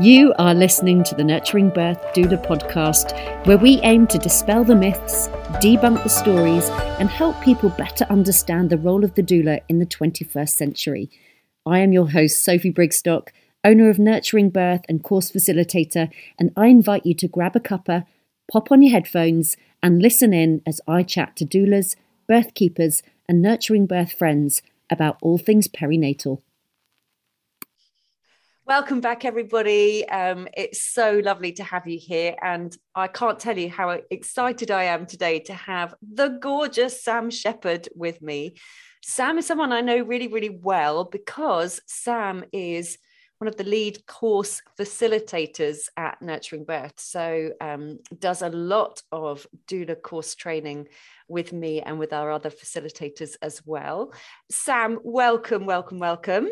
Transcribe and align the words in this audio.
You 0.00 0.34
are 0.38 0.54
listening 0.54 1.04
to 1.04 1.14
the 1.14 1.22
Nurturing 1.22 1.70
Birth 1.70 2.00
Doula 2.14 2.44
podcast, 2.44 3.46
where 3.46 3.58
we 3.58 3.80
aim 3.82 4.06
to 4.08 4.18
dispel 4.18 4.64
the 4.64 4.74
myths, 4.74 5.28
debunk 5.60 6.02
the 6.02 6.08
stories, 6.08 6.68
and 6.98 7.08
help 7.08 7.40
people 7.42 7.68
better 7.70 8.04
understand 8.10 8.70
the 8.70 8.78
role 8.78 9.04
of 9.04 9.14
the 9.14 9.22
doula 9.22 9.60
in 9.68 9.78
the 9.78 9.86
21st 9.86 10.48
century. 10.48 11.10
I 11.64 11.78
am 11.78 11.92
your 11.92 12.10
host, 12.10 12.42
Sophie 12.42 12.72
Brigstock, 12.72 13.28
owner 13.64 13.88
of 13.88 13.98
Nurturing 13.98 14.50
Birth 14.50 14.82
and 14.88 15.02
course 15.02 15.30
facilitator, 15.30 16.10
and 16.38 16.52
I 16.56 16.66
invite 16.66 17.06
you 17.06 17.14
to 17.14 17.28
grab 17.28 17.54
a 17.54 17.60
cuppa, 17.60 18.04
pop 18.50 18.72
on 18.72 18.82
your 18.82 18.92
headphones, 18.92 19.56
and 19.82 20.02
listen 20.02 20.34
in 20.34 20.62
as 20.66 20.80
I 20.88 21.02
chat 21.02 21.36
to 21.36 21.44
doulas, 21.44 21.94
birth 22.26 22.54
keepers, 22.54 23.02
and 23.28 23.40
nurturing 23.40 23.86
birth 23.86 24.12
friends 24.12 24.62
about 24.90 25.18
all 25.22 25.38
things 25.38 25.68
perinatal. 25.68 26.40
Welcome 28.74 29.02
back, 29.02 29.26
everybody. 29.26 30.08
Um, 30.08 30.48
it's 30.56 30.80
so 30.80 31.20
lovely 31.22 31.52
to 31.52 31.62
have 31.62 31.86
you 31.86 31.98
here. 31.98 32.34
And 32.40 32.74
I 32.94 33.06
can't 33.06 33.38
tell 33.38 33.58
you 33.58 33.68
how 33.68 34.00
excited 34.10 34.70
I 34.70 34.84
am 34.84 35.04
today 35.04 35.40
to 35.40 35.52
have 35.52 35.94
the 36.00 36.38
gorgeous 36.40 37.04
Sam 37.04 37.28
Sheppard 37.28 37.90
with 37.94 38.22
me. 38.22 38.54
Sam 39.02 39.36
is 39.36 39.46
someone 39.46 39.74
I 39.74 39.82
know 39.82 40.00
really, 40.00 40.28
really 40.28 40.48
well 40.48 41.04
because 41.04 41.82
Sam 41.86 42.44
is 42.50 42.96
one 43.36 43.48
of 43.48 43.56
the 43.56 43.64
lead 43.64 44.06
course 44.06 44.62
facilitators 44.80 45.88
at 45.98 46.22
Nurturing 46.22 46.64
Birth. 46.64 46.94
So 46.96 47.50
um, 47.60 47.98
does 48.18 48.40
a 48.40 48.48
lot 48.48 49.02
of 49.12 49.46
doula 49.68 50.00
course 50.00 50.34
training 50.34 50.88
with 51.28 51.52
me 51.52 51.82
and 51.82 51.98
with 51.98 52.14
our 52.14 52.30
other 52.30 52.48
facilitators 52.48 53.36
as 53.42 53.60
well. 53.66 54.14
Sam, 54.50 54.98
welcome, 55.04 55.66
welcome, 55.66 55.98
welcome. 55.98 56.48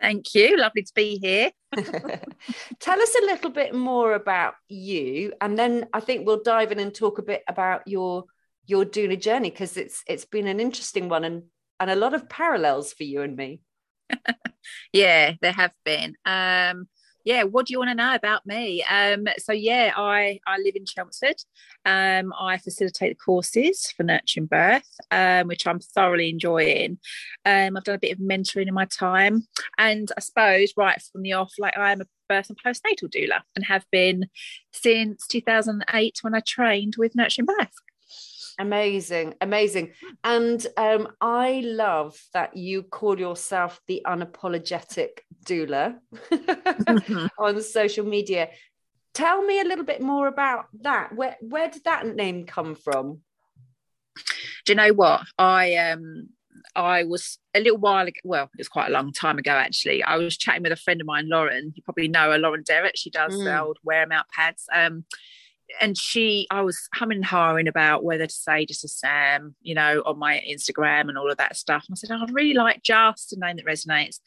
Thank 0.00 0.34
you. 0.34 0.56
Lovely 0.56 0.82
to 0.82 0.92
be 0.94 1.18
here. 1.18 1.50
Tell 2.80 3.00
us 3.00 3.14
a 3.14 3.26
little 3.26 3.50
bit 3.50 3.74
more 3.74 4.14
about 4.14 4.54
you, 4.68 5.32
and 5.40 5.58
then 5.58 5.86
I 5.92 6.00
think 6.00 6.26
we'll 6.26 6.42
dive 6.42 6.72
in 6.72 6.78
and 6.78 6.94
talk 6.94 7.18
a 7.18 7.22
bit 7.22 7.42
about 7.48 7.86
your 7.86 8.24
your 8.66 8.84
doula 8.84 9.20
journey 9.20 9.50
because 9.50 9.76
it's 9.76 10.02
it's 10.06 10.24
been 10.24 10.46
an 10.46 10.60
interesting 10.60 11.08
one 11.08 11.24
and 11.24 11.44
and 11.80 11.90
a 11.90 11.96
lot 11.96 12.14
of 12.14 12.28
parallels 12.28 12.92
for 12.92 13.04
you 13.04 13.22
and 13.22 13.36
me. 13.36 13.60
yeah, 14.92 15.32
there 15.40 15.52
have 15.52 15.72
been. 15.84 16.14
Um, 16.24 16.88
yeah, 17.28 17.42
what 17.42 17.66
do 17.66 17.74
you 17.74 17.78
want 17.78 17.90
to 17.90 17.94
know 17.94 18.14
about 18.14 18.46
me? 18.46 18.82
Um, 18.84 19.26
so 19.36 19.52
yeah, 19.52 19.92
I 19.94 20.40
I 20.46 20.56
live 20.64 20.74
in 20.74 20.86
Chelmsford. 20.86 21.36
Um, 21.84 22.32
I 22.40 22.56
facilitate 22.56 23.10
the 23.10 23.22
courses 23.22 23.92
for 23.94 24.02
nurturing 24.02 24.46
birth, 24.46 24.88
um, 25.10 25.46
which 25.46 25.66
I'm 25.66 25.78
thoroughly 25.78 26.30
enjoying. 26.30 26.98
Um, 27.44 27.76
I've 27.76 27.84
done 27.84 27.96
a 27.96 27.98
bit 27.98 28.12
of 28.12 28.18
mentoring 28.18 28.66
in 28.66 28.72
my 28.72 28.86
time, 28.86 29.46
and 29.76 30.10
I 30.16 30.20
suppose 30.20 30.72
right 30.78 30.98
from 31.12 31.20
the 31.20 31.34
off, 31.34 31.52
like 31.58 31.76
I 31.76 31.92
am 31.92 32.00
a 32.00 32.06
birth 32.30 32.48
and 32.48 32.58
postnatal 32.64 33.10
doula, 33.10 33.42
and 33.54 33.66
have 33.66 33.84
been 33.92 34.28
since 34.72 35.26
2008 35.26 36.20
when 36.22 36.34
I 36.34 36.40
trained 36.40 36.94
with 36.96 37.14
nurturing 37.14 37.44
birth. 37.44 37.74
Amazing, 38.58 39.34
amazing. 39.40 39.92
And 40.24 40.64
um, 40.76 41.08
I 41.20 41.62
love 41.64 42.20
that 42.34 42.56
you 42.56 42.82
call 42.82 43.18
yourself 43.18 43.80
the 43.86 44.02
unapologetic 44.04 45.20
doula 45.46 45.98
on 47.38 47.62
social 47.62 48.04
media. 48.04 48.48
Tell 49.14 49.42
me 49.42 49.60
a 49.60 49.64
little 49.64 49.84
bit 49.84 50.00
more 50.00 50.26
about 50.26 50.66
that. 50.80 51.14
Where 51.14 51.36
where 51.40 51.70
did 51.70 51.84
that 51.84 52.06
name 52.06 52.46
come 52.46 52.74
from? 52.74 53.20
Do 54.64 54.72
you 54.72 54.74
know 54.74 54.92
what? 54.92 55.22
I 55.38 55.76
um 55.76 56.28
I 56.74 57.04
was 57.04 57.38
a 57.54 57.60
little 57.60 57.78
while 57.78 58.06
ago, 58.06 58.18
well, 58.24 58.44
it 58.44 58.58
was 58.58 58.68
quite 58.68 58.88
a 58.88 58.92
long 58.92 59.12
time 59.12 59.38
ago 59.38 59.52
actually. 59.52 60.02
I 60.02 60.16
was 60.16 60.36
chatting 60.36 60.62
with 60.62 60.72
a 60.72 60.76
friend 60.76 61.00
of 61.00 61.06
mine, 61.06 61.28
Lauren. 61.28 61.72
You 61.76 61.82
probably 61.82 62.08
know 62.08 62.32
her, 62.32 62.38
Lauren 62.38 62.64
Derrick. 62.64 62.96
She 62.96 63.10
does 63.10 63.34
mm. 63.34 63.44
the 63.44 63.60
old 63.60 63.78
wear 63.84 64.02
them 64.04 64.12
out 64.12 64.28
pads. 64.30 64.64
Um, 64.72 65.04
and 65.80 65.96
she, 65.96 66.46
I 66.50 66.62
was 66.62 66.88
humming 66.94 67.18
and 67.18 67.24
hawing 67.24 67.68
about 67.68 68.04
whether 68.04 68.26
to 68.26 68.32
say 68.32 68.66
just 68.66 68.84
a 68.84 68.88
Sam, 68.88 69.54
you 69.60 69.74
know, 69.74 70.02
on 70.06 70.18
my 70.18 70.42
Instagram 70.48 71.08
and 71.08 71.18
all 71.18 71.30
of 71.30 71.38
that 71.38 71.56
stuff. 71.56 71.84
And 71.88 71.94
I 71.94 71.96
said, 71.96 72.10
oh, 72.10 72.22
I'd 72.22 72.34
really 72.34 72.54
like 72.54 72.82
just 72.82 73.32
a 73.32 73.38
name 73.38 73.56
that 73.56 73.66
resonates. 73.66 74.20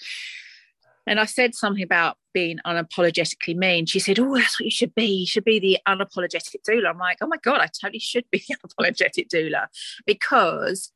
And 1.07 1.19
I 1.19 1.25
said 1.25 1.55
something 1.55 1.83
about 1.83 2.17
being 2.33 2.59
unapologetically 2.65 3.55
me. 3.55 3.79
And 3.79 3.89
she 3.89 3.99
said, 3.99 4.19
Oh, 4.19 4.35
that's 4.35 4.59
what 4.59 4.65
you 4.65 4.71
should 4.71 4.93
be. 4.95 5.05
You 5.05 5.25
should 5.25 5.43
be 5.43 5.59
the 5.59 5.79
unapologetic 5.87 6.57
doula. 6.67 6.89
I'm 6.89 6.97
like, 6.97 7.17
Oh 7.21 7.27
my 7.27 7.37
God, 7.43 7.59
I 7.59 7.67
totally 7.67 7.99
should 7.99 8.25
be 8.31 8.43
the 8.47 8.55
unapologetic 8.83 9.27
doula. 9.27 9.67
Because, 10.05 10.91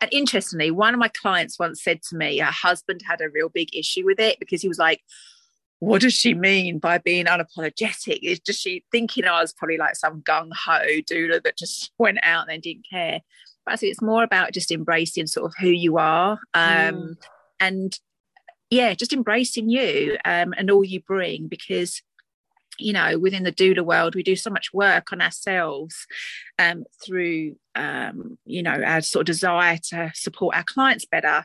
and 0.00 0.12
interestingly, 0.12 0.70
one 0.70 0.94
of 0.94 1.00
my 1.00 1.08
clients 1.08 1.58
once 1.58 1.82
said 1.82 2.00
to 2.10 2.16
me, 2.16 2.38
her 2.38 2.50
husband 2.50 3.02
had 3.06 3.20
a 3.20 3.28
real 3.28 3.48
big 3.48 3.74
issue 3.74 4.04
with 4.04 4.20
it 4.20 4.38
because 4.38 4.62
he 4.62 4.68
was 4.68 4.78
like, 4.78 5.00
what 5.80 6.00
does 6.00 6.14
she 6.14 6.34
mean 6.34 6.78
by 6.78 6.98
being 6.98 7.26
unapologetic? 7.26 8.20
Is 8.22 8.40
just 8.40 8.60
she 8.60 8.84
thinking 8.90 9.24
I 9.24 9.40
was 9.40 9.52
probably 9.52 9.76
like 9.76 9.96
some 9.96 10.22
gung 10.22 10.50
ho 10.52 10.80
doula 11.10 11.42
that 11.42 11.58
just 11.58 11.92
went 11.98 12.18
out 12.22 12.50
and 12.50 12.62
didn't 12.62 12.86
care? 12.90 13.20
But 13.66 13.82
it's 13.82 14.02
more 14.02 14.22
about 14.22 14.52
just 14.52 14.70
embracing 14.70 15.26
sort 15.26 15.46
of 15.46 15.54
who 15.58 15.68
you 15.68 15.96
are, 15.96 16.38
um, 16.52 16.94
mm. 16.94 17.16
and 17.60 17.98
yeah, 18.68 18.92
just 18.94 19.12
embracing 19.12 19.70
you 19.70 20.18
um, 20.24 20.52
and 20.56 20.70
all 20.70 20.84
you 20.84 21.00
bring 21.00 21.48
because 21.48 22.02
you 22.78 22.92
know 22.92 23.18
within 23.18 23.44
the 23.44 23.52
doula 23.52 23.82
world 23.82 24.14
we 24.16 24.22
do 24.22 24.34
so 24.34 24.50
much 24.50 24.72
work 24.72 25.12
on 25.12 25.20
ourselves 25.20 26.06
um, 26.58 26.84
through 27.04 27.56
um, 27.74 28.36
you 28.44 28.62
know 28.62 28.82
our 28.84 29.00
sort 29.00 29.22
of 29.22 29.26
desire 29.26 29.78
to 29.90 30.10
support 30.14 30.56
our 30.56 30.64
clients 30.64 31.04
better 31.04 31.44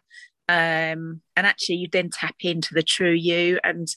um, 0.50 1.22
and 1.36 1.46
actually 1.46 1.76
you 1.76 1.88
then 1.92 2.10
tap 2.10 2.36
into 2.42 2.74
the 2.74 2.82
true 2.82 3.14
you 3.14 3.60
and 3.64 3.88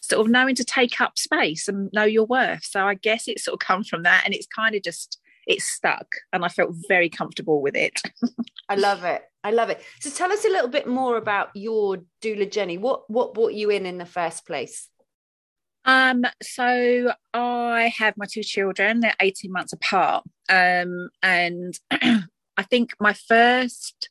sort 0.00 0.24
of 0.24 0.32
knowing 0.32 0.54
to 0.54 0.64
take 0.64 1.02
up 1.02 1.18
space 1.18 1.68
and 1.68 1.90
know 1.92 2.04
your 2.04 2.24
worth. 2.24 2.64
So 2.64 2.86
i 2.86 2.94
guess 2.94 3.28
it 3.28 3.38
sort 3.38 3.54
of 3.54 3.66
comes 3.66 3.88
from 3.88 4.02
that 4.02 4.22
and 4.24 4.34
it's 4.34 4.46
kind 4.46 4.74
of 4.74 4.82
just 4.82 5.20
it's 5.46 5.64
stuck 5.64 6.06
and 6.32 6.44
i 6.44 6.48
felt 6.48 6.70
very 6.88 7.08
comfortable 7.08 7.60
with 7.60 7.76
it. 7.76 8.00
I 8.68 8.76
love 8.76 9.04
it. 9.04 9.22
I 9.44 9.50
love 9.50 9.68
it. 9.70 9.82
So 10.00 10.08
tell 10.08 10.32
us 10.32 10.44
a 10.46 10.48
little 10.48 10.68
bit 10.68 10.86
more 10.86 11.16
about 11.18 11.50
your 11.54 11.98
doula 12.22 12.50
journey. 12.50 12.78
What 12.78 13.08
what 13.10 13.34
brought 13.34 13.52
you 13.52 13.68
in 13.68 13.84
in 13.84 13.98
the 13.98 14.06
first 14.06 14.46
place? 14.46 14.88
Um 15.84 16.24
so 16.42 17.12
i 17.34 17.92
have 17.98 18.14
my 18.16 18.26
two 18.26 18.42
children. 18.42 19.00
They're 19.00 19.14
18 19.20 19.52
months 19.52 19.74
apart. 19.74 20.24
Um 20.48 21.10
and 21.22 21.78
i 21.90 22.62
think 22.70 22.94
my 22.98 23.12
first 23.12 24.08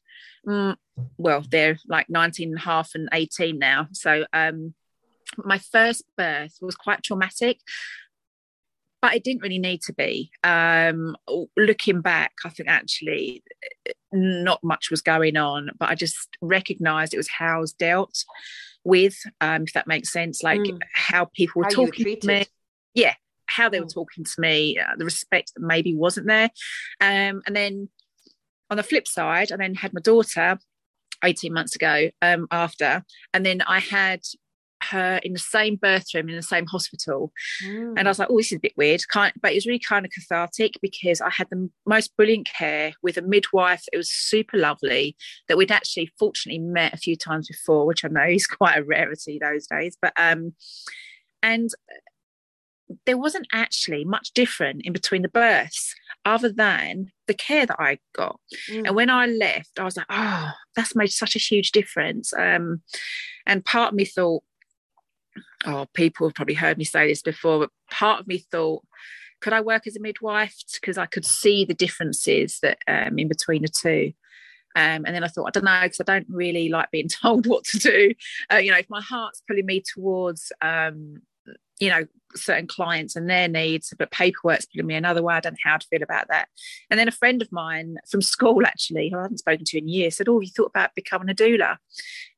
mm, 0.48 0.76
well, 1.18 1.44
they're 1.50 1.78
like 1.88 2.10
19 2.10 2.50
and 2.50 2.58
a 2.58 2.62
half 2.62 2.92
and 2.96 3.10
18 3.14 3.58
now. 3.58 3.88
So 3.94 4.26
um, 4.34 4.74
my 5.38 5.58
first 5.58 6.04
birth 6.18 6.58
was 6.62 6.76
quite 6.76 7.04
traumatic, 7.04 7.60
but 9.02 9.16
it 9.16 9.24
didn't 9.24 9.42
really 9.42 9.60
need 9.60 9.82
to 9.84 9.94
be. 9.94 10.32
Um, 10.44 11.16
looking 11.58 12.02
back, 12.02 12.34
I 12.46 12.50
think 12.50 12.70
actually 12.70 13.44
not 14.12 14.64
much 14.64 14.92
was 14.92 15.02
going 15.02 15.38
on, 15.38 15.72
but 15.80 15.90
I 15.90 15.96
just 15.96 16.30
recognized 16.42 17.14
it 17.14 17.18
was 17.18 17.30
how 17.30 17.58
I 17.58 17.62
was 17.62 17.74
dealt 17.74 18.26
with, 18.84 19.18
um, 19.40 19.64
if 19.64 19.74
that 19.74 19.88
makes 19.88 20.12
sense, 20.12 20.44
like 20.44 20.60
mm. 20.60 20.80
how 20.94 21.26
people 21.26 21.62
were 21.62 21.66
how 21.66 21.86
talking 21.86 22.20
to 22.20 22.28
me. 22.28 22.46
Yeah, 22.94 23.14
how 23.46 23.70
they 23.70 23.80
were 23.80 23.86
mm. 23.86 23.94
talking 23.94 24.24
to 24.24 24.42
me, 24.42 24.78
uh, 24.78 24.96
the 24.98 25.06
respect 25.06 25.54
that 25.56 25.62
maybe 25.62 25.96
wasn't 25.96 26.28
there. 26.28 26.50
Um, 27.00 27.42
and 27.46 27.56
then 27.56 27.90
on 28.72 28.78
the 28.78 28.84
flip 28.84 29.08
side, 29.08 29.52
I 29.52 29.58
then 29.58 29.76
had 29.76 29.94
my 29.94 30.02
daughter 30.02 30.58
18 31.24 31.54
months 31.54 31.76
ago 31.76 32.10
um, 32.22 32.48
after, 32.50 33.04
and 33.34 33.46
then 33.46 33.62
I 33.68 33.80
had 33.80 34.22
her 34.86 35.20
in 35.24 35.34
the 35.34 35.40
same 35.40 35.76
birth 35.76 36.14
room 36.14 36.30
in 36.30 36.36
the 36.36 36.42
same 36.42 36.66
hospital. 36.66 37.32
Mm. 37.64 37.94
And 37.98 38.08
I 38.08 38.10
was 38.10 38.18
like, 38.18 38.30
oh, 38.32 38.38
this 38.38 38.48
is 38.48 38.58
a 38.58 38.62
bit 38.62 38.74
weird. 38.76 39.02
Kind, 39.10 39.34
but 39.40 39.52
it 39.52 39.56
was 39.56 39.68
really 39.68 39.78
kind 39.80 40.06
of 40.06 40.12
cathartic 40.12 40.74
because 40.82 41.22
I 41.22 41.30
had 41.30 41.48
the 41.52 41.70
most 41.86 42.16
brilliant 42.18 42.50
care 42.58 42.94
with 43.04 43.18
a 43.18 43.22
midwife. 43.22 43.84
It 43.94 43.98
was 43.98 44.10
super 44.10 44.58
lovely 44.58 45.16
that 45.48 45.58
we'd 45.58 45.72
actually 45.72 46.12
fortunately 46.18 46.60
met 46.60 46.94
a 46.94 46.98
few 46.98 47.16
times 47.16 47.48
before, 47.48 47.86
which 47.86 48.04
I 48.04 48.08
know 48.08 48.26
is 48.28 48.48
quite 48.48 48.80
a 48.80 48.84
rarity 48.84 49.40
those 49.40 49.68
days. 49.68 49.98
But 50.02 50.14
um, 50.18 50.54
and 51.44 51.70
there 53.06 53.18
wasn't 53.18 53.48
actually 53.52 54.04
much 54.06 54.32
different 54.34 54.86
in 54.86 54.94
between 54.94 55.22
the 55.22 55.30
births 55.30 55.96
other 56.26 56.52
than 56.52 57.12
the 57.28 57.34
care 57.34 57.66
that 57.66 57.80
I 57.80 58.00
got. 58.14 58.40
Mm. 58.70 58.88
And 58.88 58.96
when 58.96 59.10
I 59.10 59.26
left, 59.26 59.80
I 59.80 59.84
was 59.84 59.98
like, 59.98 60.06
oh, 60.10 60.52
that's 60.76 60.96
made 60.96 61.12
such 61.12 61.36
a 61.36 61.40
huge 61.40 61.72
difference. 61.72 62.34
Um, 62.34 62.82
and 63.46 63.66
part 63.66 63.90
of 63.90 63.96
me 63.96 64.06
thought, 64.06 64.44
oh, 65.66 65.88
people 65.94 66.28
have 66.28 66.36
probably 66.36 66.56
heard 66.56 66.78
me 66.78 66.84
say 66.84 67.08
this 67.08 67.22
before, 67.22 67.60
but 67.60 67.70
part 67.90 68.20
of 68.20 68.28
me 68.28 68.38
thought, 68.38 68.84
could 69.42 69.54
I 69.54 69.62
work 69.62 69.88
as 69.88 69.96
a 69.96 70.02
midwife? 70.02 70.56
Because 70.80 70.98
I 70.98 71.08
could 71.08 71.26
see 71.26 71.66
the 71.66 71.74
differences 71.74 72.60
that 72.62 72.78
um, 72.88 73.18
in 73.18 73.28
between 73.28 73.64
the 73.64 73.68
two. 73.68 74.14
Um, 74.76 75.04
and 75.06 75.16
then 75.16 75.24
I 75.24 75.28
thought, 75.28 75.48
I 75.48 75.52
don't 75.52 75.66
know, 75.66 75.82
because 75.84 76.00
I 76.00 76.04
don't 76.04 76.28
really 76.30 76.70
like 76.70 76.92
being 76.92 77.10
told 77.22 77.48
what 77.48 77.66
to 77.66 77.80
do. 77.80 78.14
Uh, 78.52 78.58
you 78.58 78.72
know, 78.72 78.78
if 78.78 78.90
my 78.90 79.02
heart's 79.02 79.42
pulling 79.48 79.66
me 79.66 79.82
towards 79.82 80.52
um, 80.62 81.22
you 81.82 81.90
know, 81.90 82.06
certain 82.36 82.68
clients 82.68 83.16
and 83.16 83.30
their 83.30 83.48
needs, 83.48 83.94
but 83.98 84.12
paperwork's 84.12 84.68
given 84.68 84.86
me 84.86 84.96
another 84.96 85.24
way. 85.24 85.34
I 85.34 85.40
don't 85.40 85.54
know 85.54 85.70
how 85.72 85.78
to 85.78 85.88
feel 85.88 86.04
about 86.04 86.28
that. 86.30 86.48
And 86.90 87.00
then 87.00 87.08
a 87.08 87.12
friend 87.12 87.42
of 87.42 87.52
mine 87.52 87.98
from 88.10 88.22
school, 88.22 88.66
actually, 88.66 89.10
who 89.10 89.18
I 89.18 89.24
hadn't 89.24 89.40
spoken 89.40 89.66
to 89.66 89.78
in 89.80 89.90
years, 89.90 90.16
said, 90.16 90.30
Oh, 90.30 90.40
you 90.40 90.52
thought 90.56 90.70
about 90.70 90.96
becoming 90.96 91.30
a 91.30 91.34
doula? 91.34 91.72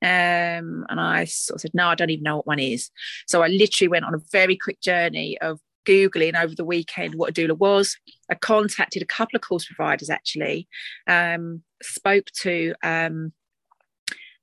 Um, 0.01 0.85
and 0.89 0.99
I 0.99 1.25
sort 1.25 1.57
of 1.57 1.61
said, 1.61 1.73
No, 1.73 1.89
I 1.89 1.95
don't 1.95 2.09
even 2.09 2.23
know 2.23 2.37
what 2.37 2.47
one 2.47 2.59
is. 2.59 2.89
So 3.27 3.43
I 3.43 3.47
literally 3.47 3.89
went 3.89 4.05
on 4.05 4.15
a 4.15 4.21
very 4.31 4.55
quick 4.55 4.79
journey 4.81 5.37
of 5.41 5.59
Googling 5.85 6.41
over 6.41 6.55
the 6.55 6.63
weekend 6.63 7.15
what 7.15 7.31
a 7.31 7.33
doula 7.33 7.57
was. 7.57 7.97
I 8.31 8.35
contacted 8.35 9.01
a 9.01 9.05
couple 9.05 9.35
of 9.35 9.41
course 9.41 9.65
providers 9.65 10.09
actually, 10.09 10.69
um, 11.07 11.63
spoke 11.81 12.27
to 12.41 12.73
um, 12.81 13.33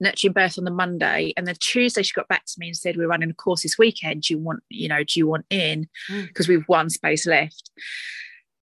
nurturing 0.01 0.33
birth 0.33 0.59
on 0.59 0.65
the 0.65 0.71
Monday, 0.71 1.33
and 1.37 1.47
then 1.47 1.55
Tuesday 1.61 2.03
she 2.03 2.13
got 2.13 2.29
back 2.29 2.45
to 2.47 2.55
me 2.59 2.69
and 2.69 2.77
said, 2.77 2.97
"We're 2.97 3.09
running 3.09 3.31
a 3.31 3.35
course 3.35 3.63
this 3.63 3.79
weekend. 3.79 4.23
Do 4.23 4.35
you 4.35 4.39
want, 4.39 4.63
you 4.69 4.89
know, 4.89 5.05
do 5.05 5.19
you 5.21 5.27
want 5.27 5.47
in? 5.51 5.89
Because 6.09 6.47
mm. 6.47 6.51
we've 6.51 6.69
one 6.69 6.91
space 6.91 7.27
left." 7.27 7.71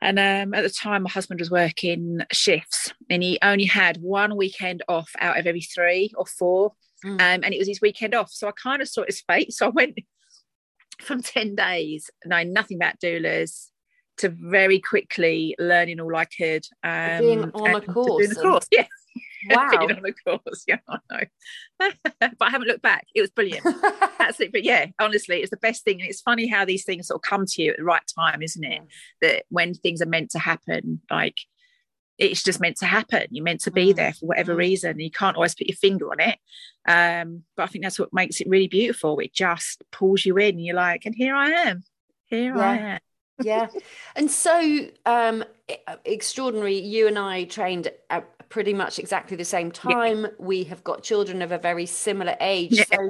And 0.02 0.20
um, 0.20 0.54
at 0.54 0.64
the 0.64 0.70
time, 0.70 1.04
my 1.04 1.10
husband 1.10 1.40
was 1.40 1.50
working 1.50 2.20
shifts, 2.32 2.94
and 3.10 3.24
he 3.24 3.40
only 3.42 3.66
had 3.66 3.98
one 3.98 4.36
weekend 4.36 4.84
off 4.90 5.10
out 5.20 5.40
of 5.40 5.48
every 5.48 5.62
three 5.62 6.12
or 6.18 6.26
four, 6.26 6.74
mm. 7.06 7.14
um, 7.14 7.20
and 7.20 7.54
it 7.54 7.58
was 7.58 7.68
his 7.68 7.82
weekend 7.82 8.14
off. 8.14 8.32
So 8.32 8.48
I 8.48 8.52
kind 8.52 8.82
of 8.82 8.90
saw 8.90 9.06
his 9.06 9.22
fate. 9.22 9.54
So 9.54 9.68
I 9.68 9.70
went 9.70 9.98
from 11.00 11.22
ten 11.22 11.56
days 11.56 12.10
knowing 12.26 12.52
nothing 12.52 12.78
about 12.78 13.00
doulas 13.00 13.70
to 14.18 14.30
very 14.30 14.80
quickly 14.80 15.56
learning 15.58 16.00
all 16.00 16.16
I 16.16 16.26
could. 16.26 16.66
Um, 16.84 17.20
Being 17.20 17.52
on 17.52 17.76
a 17.76 17.82
course, 17.82 18.34
course. 18.34 18.68
yeah. 18.72 18.88
Wow. 19.50 19.70
on 19.72 20.02
the 20.02 20.14
course. 20.26 20.64
Yeah, 20.68 20.78
I 20.88 20.98
know. 21.12 21.90
but 22.20 22.36
I 22.42 22.50
haven't 22.50 22.68
looked 22.68 22.82
back. 22.82 23.08
It 23.14 23.22
was 23.22 23.30
brilliant. 23.30 23.64
That's 24.18 24.40
it. 24.40 24.52
But 24.52 24.64
yeah, 24.64 24.88
honestly, 25.00 25.42
it's 25.42 25.50
the 25.50 25.58
best 25.58 25.84
thing. 25.84 26.02
And 26.02 26.10
it's 26.10 26.22
funny 26.22 26.48
how 26.48 26.66
these 26.66 26.86
things 26.86 27.08
sort 27.08 27.20
of 27.20 27.30
come 27.30 27.46
to 27.46 27.62
you 27.62 27.72
at 27.72 27.78
the 27.78 27.84
right 27.84 28.04
time, 28.18 28.42
isn't 28.42 28.64
it? 28.64 28.82
That 29.22 29.44
when 29.50 29.74
things 29.74 30.02
are 30.02 30.08
meant 30.08 30.32
to 30.32 30.40
happen, 30.40 31.02
like 31.12 31.38
it's 32.18 32.44
just 32.44 32.62
meant 32.62 32.78
to 32.78 32.86
happen. 32.86 33.28
You're 33.32 33.44
meant 33.44 33.62
to 33.62 33.72
be 33.72 33.92
mm. 33.92 33.96
there 33.96 34.14
for 34.14 34.28
whatever 34.28 34.54
mm. 34.54 34.60
reason. 34.60 35.00
You 35.00 35.12
can't 35.12 35.36
always 35.36 35.56
put 35.56 35.68
your 35.68 35.78
finger 35.78 36.12
on 36.12 36.20
it. 36.20 36.40
Um, 36.88 37.44
but 37.56 37.64
I 37.64 37.66
think 37.68 37.84
that's 37.84 38.00
what 38.00 38.14
makes 38.14 38.40
it 38.40 38.48
really 38.48 38.68
beautiful. 38.68 39.20
It 39.20 39.34
just 39.34 39.84
pulls 39.92 40.26
you 40.26 40.38
in. 40.38 40.60
you're 40.60 40.76
like, 40.76 41.06
and 41.06 41.16
here 41.16 41.36
I 41.36 41.50
am. 41.50 41.84
Here 42.26 42.56
yeah. 42.56 42.70
I 42.70 42.78
am. 42.78 43.00
Yeah. 43.42 43.68
And 44.16 44.30
so 44.30 44.88
um 45.06 45.44
extraordinary, 46.06 46.80
you 46.80 47.08
and 47.08 47.18
I 47.18 47.46
trained 47.46 47.90
at 48.10 48.50
pretty 48.50 48.74
much 48.74 49.00
exactly 49.00 49.36
the 49.36 49.46
same 49.46 49.72
time. 49.72 50.24
Yeah. 50.24 50.30
We 50.38 50.64
have 50.66 50.84
got 50.84 51.02
children 51.02 51.42
of 51.42 51.52
a 51.52 51.58
very 51.58 51.86
similar 51.86 52.36
age. 52.40 52.74
Yeah. 52.74 52.84
So 52.94 53.10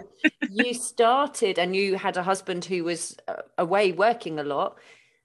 you 0.49 0.73
started 0.73 1.59
and 1.59 1.75
you 1.75 1.97
had 1.97 2.15
a 2.15 2.23
husband 2.23 2.63
who 2.63 2.85
was 2.85 3.17
uh, 3.27 3.41
away 3.57 3.91
working 3.91 4.39
a 4.39 4.43
lot. 4.43 4.77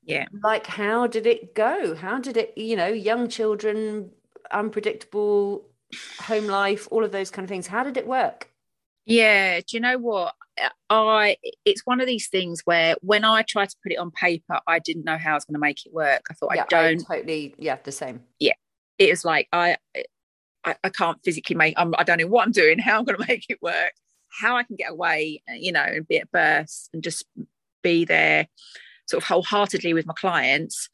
Yeah. 0.02 0.26
Like, 0.42 0.66
how 0.66 1.06
did 1.06 1.26
it 1.26 1.54
go? 1.54 1.94
How 1.94 2.18
did 2.18 2.36
it, 2.36 2.56
you 2.56 2.76
know, 2.76 2.88
young 2.88 3.28
children, 3.28 4.10
unpredictable 4.50 5.68
home 6.20 6.46
life, 6.46 6.88
all 6.90 7.04
of 7.04 7.12
those 7.12 7.30
kind 7.30 7.44
of 7.44 7.48
things. 7.48 7.66
How 7.66 7.84
did 7.84 7.96
it 7.96 8.06
work? 8.06 8.50
Yeah, 9.04 9.60
do 9.60 9.76
you 9.76 9.80
know 9.80 9.98
what? 9.98 10.34
I 10.90 11.36
it's 11.64 11.82
one 11.84 12.00
of 12.00 12.06
these 12.06 12.28
things 12.28 12.62
where 12.64 12.96
when 13.00 13.24
I 13.24 13.42
tried 13.42 13.68
to 13.70 13.76
put 13.82 13.92
it 13.92 13.98
on 13.98 14.10
paper, 14.10 14.60
I 14.66 14.78
didn't 14.78 15.04
know 15.04 15.18
how 15.18 15.32
I 15.32 15.34
was 15.34 15.44
going 15.44 15.54
to 15.54 15.60
make 15.60 15.84
it 15.86 15.92
work. 15.92 16.22
I 16.30 16.34
thought 16.34 16.52
yeah, 16.54 16.62
I 16.62 16.66
don't 16.66 17.04
I 17.10 17.16
totally 17.16 17.54
yeah 17.58 17.78
the 17.82 17.92
same. 17.92 18.22
Yeah, 18.38 18.54
it 18.98 19.10
was 19.10 19.24
like 19.24 19.48
I, 19.52 19.76
I, 20.64 20.76
I 20.84 20.88
can't 20.88 21.18
physically 21.24 21.56
make. 21.56 21.74
I'm, 21.76 21.94
I 21.96 22.04
don't 22.04 22.18
know 22.18 22.26
what 22.26 22.46
I'm 22.46 22.52
doing. 22.52 22.78
How 22.88 22.98
I'm 22.98 23.04
going 23.04 23.18
to 23.18 23.26
make 23.26 23.46
it 23.48 23.62
work. 23.62 23.92
How 24.40 24.56
I 24.56 24.62
can 24.62 24.76
get 24.76 24.90
away, 24.90 25.42
you 25.48 25.72
know, 25.72 25.82
and 25.82 26.06
be 26.06 26.18
at 26.18 26.30
birth 26.30 26.88
and 26.92 27.02
just 27.02 27.24
be 27.82 28.04
there, 28.04 28.46
sort 29.08 29.22
of 29.22 29.28
wholeheartedly 29.28 29.94
with 29.94 30.06
my 30.06 30.14
clients, 30.14 30.90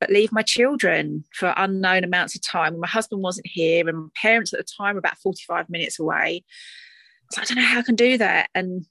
but 0.00 0.10
leave 0.10 0.32
my 0.32 0.42
children 0.42 1.24
for 1.32 1.54
unknown 1.56 2.02
amounts 2.02 2.34
of 2.34 2.42
time. 2.42 2.78
My 2.80 2.88
husband 2.88 3.22
wasn't 3.22 3.46
here, 3.46 3.88
and 3.88 3.98
my 3.98 4.08
parents 4.20 4.52
at 4.52 4.58
the 4.58 4.66
time 4.76 4.94
were 4.94 4.98
about 4.98 5.18
45 5.18 5.70
minutes 5.70 6.00
away. 6.00 6.44
So 7.30 7.42
I 7.42 7.44
don't 7.44 7.56
know 7.56 7.64
how 7.64 7.78
I 7.78 7.82
can 7.82 7.96
do 7.96 8.18
that. 8.18 8.48
And 8.54 8.86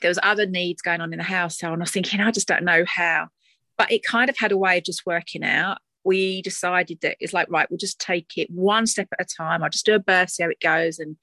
there 0.00 0.10
was 0.10 0.18
other 0.22 0.46
needs 0.46 0.82
going 0.82 1.00
on 1.00 1.12
in 1.12 1.18
the 1.18 1.24
house, 1.24 1.58
so 1.58 1.72
I 1.72 1.76
was 1.76 1.90
thinking, 1.90 2.20
I 2.20 2.30
just 2.30 2.48
don't 2.48 2.64
know 2.64 2.84
how. 2.86 3.28
But 3.76 3.92
it 3.92 4.02
kind 4.02 4.28
of 4.28 4.36
had 4.36 4.52
a 4.52 4.56
way 4.56 4.78
of 4.78 4.84
just 4.84 5.06
working 5.06 5.44
out 5.44 5.78
we 6.08 6.40
decided 6.40 6.98
that 7.02 7.16
it's 7.20 7.34
like, 7.34 7.50
right, 7.50 7.70
we'll 7.70 7.76
just 7.76 8.00
take 8.00 8.38
it 8.38 8.48
one 8.50 8.86
step 8.86 9.08
at 9.12 9.20
a 9.20 9.36
time. 9.36 9.62
I'll 9.62 9.68
just 9.68 9.84
do 9.84 9.94
a 9.94 9.98
birth, 9.98 10.30
see 10.30 10.42
how 10.42 10.48
it 10.48 10.58
goes. 10.58 10.98
And, 10.98 11.16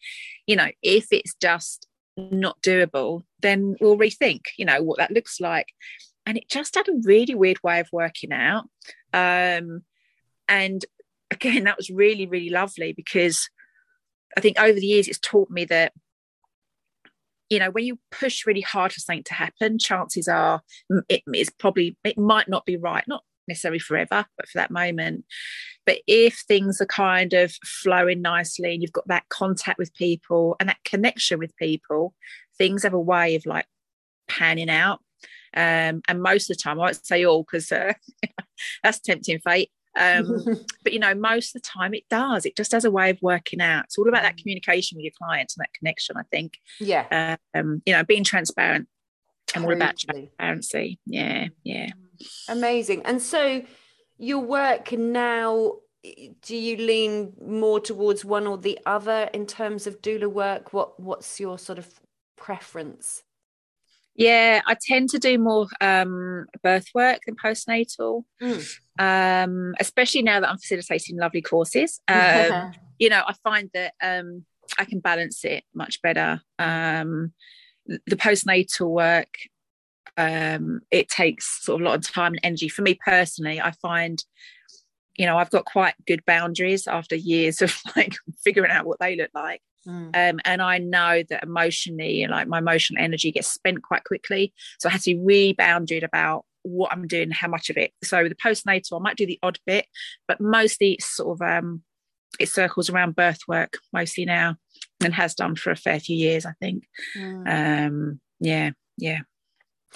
you 0.45 0.55
know, 0.55 0.67
if 0.83 1.07
it's 1.11 1.33
just 1.41 1.87
not 2.17 2.61
doable, 2.61 3.23
then 3.41 3.75
we'll 3.81 3.97
rethink, 3.97 4.41
you 4.57 4.65
know, 4.65 4.83
what 4.83 4.99
that 4.99 5.09
looks 5.09 5.39
like. 5.39 5.69
And 6.27 6.37
it 6.37 6.49
just 6.49 6.75
had 6.75 6.87
a 6.87 6.99
really 7.03 7.33
weird 7.33 7.61
way 7.63 7.79
of 7.79 7.89
working 7.91 8.31
out. 8.31 8.65
Um, 9.11 9.83
and 10.47 10.85
again, 11.31 11.63
that 11.63 11.77
was 11.77 11.89
really, 11.89 12.27
really 12.27 12.49
lovely 12.49 12.93
because 12.93 13.49
I 14.37 14.41
think 14.41 14.59
over 14.59 14.79
the 14.79 14.85
years 14.85 15.07
it's 15.07 15.19
taught 15.19 15.49
me 15.49 15.65
that 15.65 15.93
you 17.49 17.59
know 17.59 17.69
when 17.71 17.85
you 17.85 17.99
push 18.11 18.45
really 18.45 18.61
hard 18.61 18.91
for 18.91 18.99
something 18.99 19.23
to 19.23 19.33
happen 19.33 19.77
chances 19.77 20.27
are 20.27 20.61
it 21.09 21.21
is 21.33 21.49
probably 21.49 21.95
it 22.03 22.17
might 22.17 22.47
not 22.47 22.65
be 22.65 22.77
right 22.77 23.03
not 23.07 23.23
necessarily 23.47 23.79
forever, 23.79 24.25
but 24.37 24.47
for 24.47 24.57
that 24.57 24.71
moment. 24.71 25.25
But 25.85 25.99
if 26.07 26.43
things 26.47 26.81
are 26.81 26.85
kind 26.85 27.33
of 27.33 27.53
flowing 27.63 28.21
nicely 28.21 28.73
and 28.73 28.81
you've 28.81 28.91
got 28.91 29.07
that 29.07 29.29
contact 29.29 29.77
with 29.77 29.93
people 29.93 30.55
and 30.59 30.69
that 30.69 30.83
connection 30.83 31.39
with 31.39 31.55
people, 31.57 32.13
things 32.57 32.83
have 32.83 32.93
a 32.93 32.99
way 32.99 33.35
of 33.35 33.45
like 33.45 33.67
panning 34.27 34.69
out. 34.69 34.99
Um, 35.55 36.01
and 36.07 36.21
most 36.21 36.49
of 36.49 36.57
the 36.57 36.61
time, 36.61 36.79
I 36.79 36.85
won't 36.85 37.05
say 37.05 37.25
all 37.25 37.43
because 37.43 37.71
uh, 37.71 37.93
that's 38.83 38.99
tempting 38.99 39.39
fate. 39.39 39.71
Um, 39.95 40.43
but 40.83 40.93
you 40.93 40.99
know, 40.99 41.13
most 41.13 41.55
of 41.55 41.61
the 41.61 41.67
time 41.67 41.93
it 41.93 42.03
does. 42.09 42.45
It 42.45 42.55
just 42.55 42.71
has 42.71 42.85
a 42.85 42.91
way 42.91 43.09
of 43.09 43.17
working 43.21 43.61
out. 43.61 43.85
It's 43.85 43.97
all 43.97 44.07
about 44.07 44.23
that 44.23 44.35
mm. 44.35 44.41
communication 44.41 44.97
with 44.97 45.03
your 45.03 45.13
clients 45.17 45.55
and 45.55 45.63
that 45.63 45.73
connection. 45.73 46.17
I 46.17 46.23
think. 46.31 46.57
Yeah. 46.79 47.37
Um, 47.53 47.81
you 47.85 47.93
know, 47.93 48.03
being 48.03 48.23
transparent. 48.23 48.87
I'm 49.55 49.63
all 49.63 49.73
about 49.73 49.97
transparency. 49.97 50.99
Yeah, 51.05 51.47
yeah. 51.63 51.89
Amazing. 52.49 53.03
And 53.05 53.21
so 53.21 53.63
your 54.17 54.39
work 54.39 54.91
now 54.91 55.73
do 56.41 56.55
you 56.55 56.77
lean 56.77 57.33
more 57.41 57.79
towards 57.79 58.23
one 58.23 58.47
or 58.47 58.57
the 58.57 58.79
other 58.85 59.29
in 59.33 59.45
terms 59.45 59.87
of 59.87 60.01
doula 60.01 60.27
work? 60.27 60.73
What 60.73 60.99
what's 60.99 61.39
your 61.39 61.57
sort 61.57 61.79
of 61.79 61.99
preference? 62.35 63.23
Yeah, 64.15 64.61
I 64.65 64.77
tend 64.79 65.09
to 65.09 65.19
do 65.19 65.37
more 65.37 65.67
um, 65.81 66.45
birth 66.63 66.87
work 66.93 67.21
than 67.25 67.35
postnatal, 67.35 68.23
mm. 68.41 68.79
um, 68.97 69.75
especially 69.79 70.21
now 70.21 70.39
that 70.39 70.49
I'm 70.49 70.57
facilitating 70.57 71.17
lovely 71.17 71.41
courses. 71.41 71.99
Um, 72.09 72.71
you 72.97 73.09
know, 73.09 73.23
I 73.27 73.33
find 73.43 73.69
that 73.73 73.93
um, 74.01 74.45
I 74.79 74.85
can 74.85 75.01
balance 75.01 75.43
it 75.43 75.65
much 75.73 76.01
better. 76.01 76.41
Um, 76.57 77.33
the 77.85 78.15
postnatal 78.15 78.89
work 78.89 79.27
um, 80.17 80.81
it 80.91 81.09
takes 81.09 81.63
sort 81.63 81.81
of 81.81 81.85
a 81.85 81.89
lot 81.89 81.95
of 81.95 82.11
time 82.11 82.33
and 82.33 82.39
energy. 82.43 82.69
For 82.69 82.81
me 82.81 82.97
personally, 83.05 83.59
I 83.59 83.71
find, 83.71 84.23
you 85.15 85.25
know, 85.25 85.37
I've 85.37 85.49
got 85.49 85.65
quite 85.65 85.95
good 86.07 86.23
boundaries 86.25 86.87
after 86.87 87.15
years 87.15 87.61
of 87.61 87.75
like 87.95 88.15
figuring 88.43 88.71
out 88.71 88.85
what 88.85 88.99
they 88.99 89.15
look 89.15 89.31
like. 89.33 89.61
Mm. 89.87 90.15
Um, 90.15 90.39
and 90.45 90.61
I 90.61 90.77
know 90.77 91.23
that 91.29 91.43
emotionally, 91.43 92.25
like 92.27 92.47
my 92.47 92.59
emotional 92.59 93.03
energy 93.03 93.31
gets 93.31 93.47
spent 93.47 93.83
quite 93.83 94.03
quickly. 94.03 94.53
So 94.79 94.89
I 94.89 94.93
have 94.93 95.03
to 95.03 95.15
be 95.15 95.19
really 95.19 95.53
boundaried 95.53 96.03
about 96.03 96.45
what 96.63 96.91
I'm 96.91 97.07
doing, 97.07 97.31
how 97.31 97.47
much 97.47 97.69
of 97.69 97.77
it. 97.77 97.91
So 98.03 98.27
the 98.27 98.35
postnatal, 98.35 98.99
I 98.99 99.03
might 99.03 99.17
do 99.17 99.25
the 99.25 99.39
odd 99.43 99.59
bit, 99.65 99.85
but 100.27 100.41
mostly 100.41 100.93
it's 100.93 101.05
sort 101.05 101.39
of 101.39 101.47
um, 101.47 101.83
it 102.39 102.49
circles 102.49 102.89
around 102.89 103.15
birth 103.15 103.39
work 103.47 103.77
mostly 103.93 104.25
now, 104.25 104.55
and 105.03 105.13
has 105.13 105.35
done 105.35 105.55
for 105.55 105.71
a 105.71 105.75
fair 105.75 105.99
few 105.99 106.17
years, 106.17 106.45
I 106.45 106.53
think. 106.59 106.85
Mm. 107.15 107.87
Um, 107.87 108.19
yeah, 108.39 108.71
yeah 108.97 109.19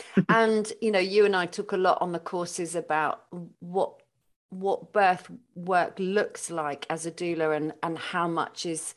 and 0.30 0.74
you 0.82 0.92
know 0.92 1.00
you 1.00 1.26
and 1.26 1.36
i 1.36 1.46
took 1.46 1.72
a 1.72 1.78
lot 1.78 1.98
on 2.02 2.12
the 2.12 2.20
courses 2.20 2.76
about 2.76 3.24
what 3.60 4.02
what 4.50 4.92
birth 4.92 5.30
work 5.56 5.96
looks 6.00 6.50
like 6.50 6.86
as 6.90 7.06
a 7.06 7.12
doula 7.12 7.56
and 7.56 7.74
and 7.84 7.98
how 7.98 8.28
much 8.28 8.66
is 8.66 8.96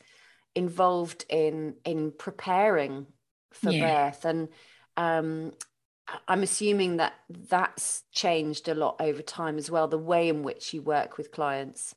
involved 0.55 1.25
in 1.29 1.75
in 1.85 2.11
preparing 2.11 3.07
for 3.51 3.71
yeah. 3.71 4.09
birth 4.09 4.25
and 4.25 4.49
um 4.97 5.51
i'm 6.27 6.43
assuming 6.43 6.97
that 6.97 7.13
that's 7.49 8.03
changed 8.11 8.67
a 8.67 8.75
lot 8.75 8.95
over 8.99 9.21
time 9.21 9.57
as 9.57 9.71
well 9.71 9.87
the 9.87 9.97
way 9.97 10.29
in 10.29 10.43
which 10.43 10.73
you 10.73 10.81
work 10.81 11.17
with 11.17 11.31
clients 11.31 11.95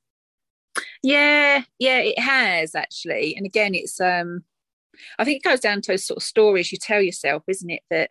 yeah 1.03 1.63
yeah 1.79 1.99
it 1.99 2.19
has 2.19 2.75
actually 2.75 3.35
and 3.37 3.47
again 3.47 3.75
it's 3.75 4.01
um 4.01 4.43
i 5.19 5.25
think 5.25 5.39
it 5.39 5.49
goes 5.49 5.61
down 5.61 5.81
to 5.81 5.97
sort 5.99 6.19
of 6.19 6.23
stories 6.23 6.73
you 6.73 6.79
tell 6.79 7.01
yourself 7.01 7.43
isn't 7.49 7.71
it 7.71 7.83
that 7.91 8.11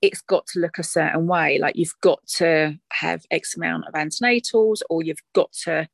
it's 0.00 0.20
got 0.20 0.46
to 0.46 0.60
look 0.60 0.78
a 0.78 0.82
certain 0.84 1.26
way. 1.26 1.58
Like 1.58 1.76
you've 1.76 1.94
got 2.02 2.20
to 2.36 2.78
have 2.92 3.24
X 3.30 3.56
amount 3.56 3.86
of 3.86 3.94
antenatals, 3.94 4.80
or 4.88 5.02
you've 5.02 5.22
got 5.34 5.52
to 5.64 5.88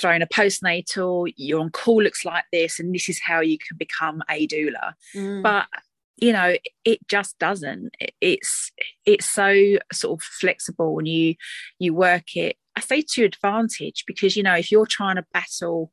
throw 0.00 0.12
in 0.12 0.22
a 0.22 0.26
postnatal. 0.26 1.32
Your 1.36 1.60
on 1.60 1.70
call 1.70 2.02
looks 2.02 2.24
like 2.24 2.44
this, 2.52 2.78
and 2.78 2.94
this 2.94 3.08
is 3.08 3.20
how 3.20 3.40
you 3.40 3.58
can 3.58 3.76
become 3.76 4.22
a 4.30 4.46
doula. 4.46 4.94
Mm. 5.14 5.42
But 5.42 5.66
you 6.16 6.32
know 6.32 6.54
it 6.84 7.06
just 7.08 7.38
doesn't 7.38 7.94
it's 8.20 8.70
it's 9.04 9.28
so 9.28 9.76
sort 9.92 10.20
of 10.20 10.22
flexible 10.22 10.98
and 10.98 11.08
you 11.08 11.34
you 11.78 11.92
work 11.92 12.36
it 12.36 12.56
i 12.76 12.80
say 12.80 13.02
to 13.02 13.20
your 13.20 13.26
advantage 13.26 14.04
because 14.06 14.36
you 14.36 14.42
know 14.42 14.54
if 14.54 14.70
you're 14.70 14.86
trying 14.86 15.16
to 15.16 15.26
battle 15.32 15.92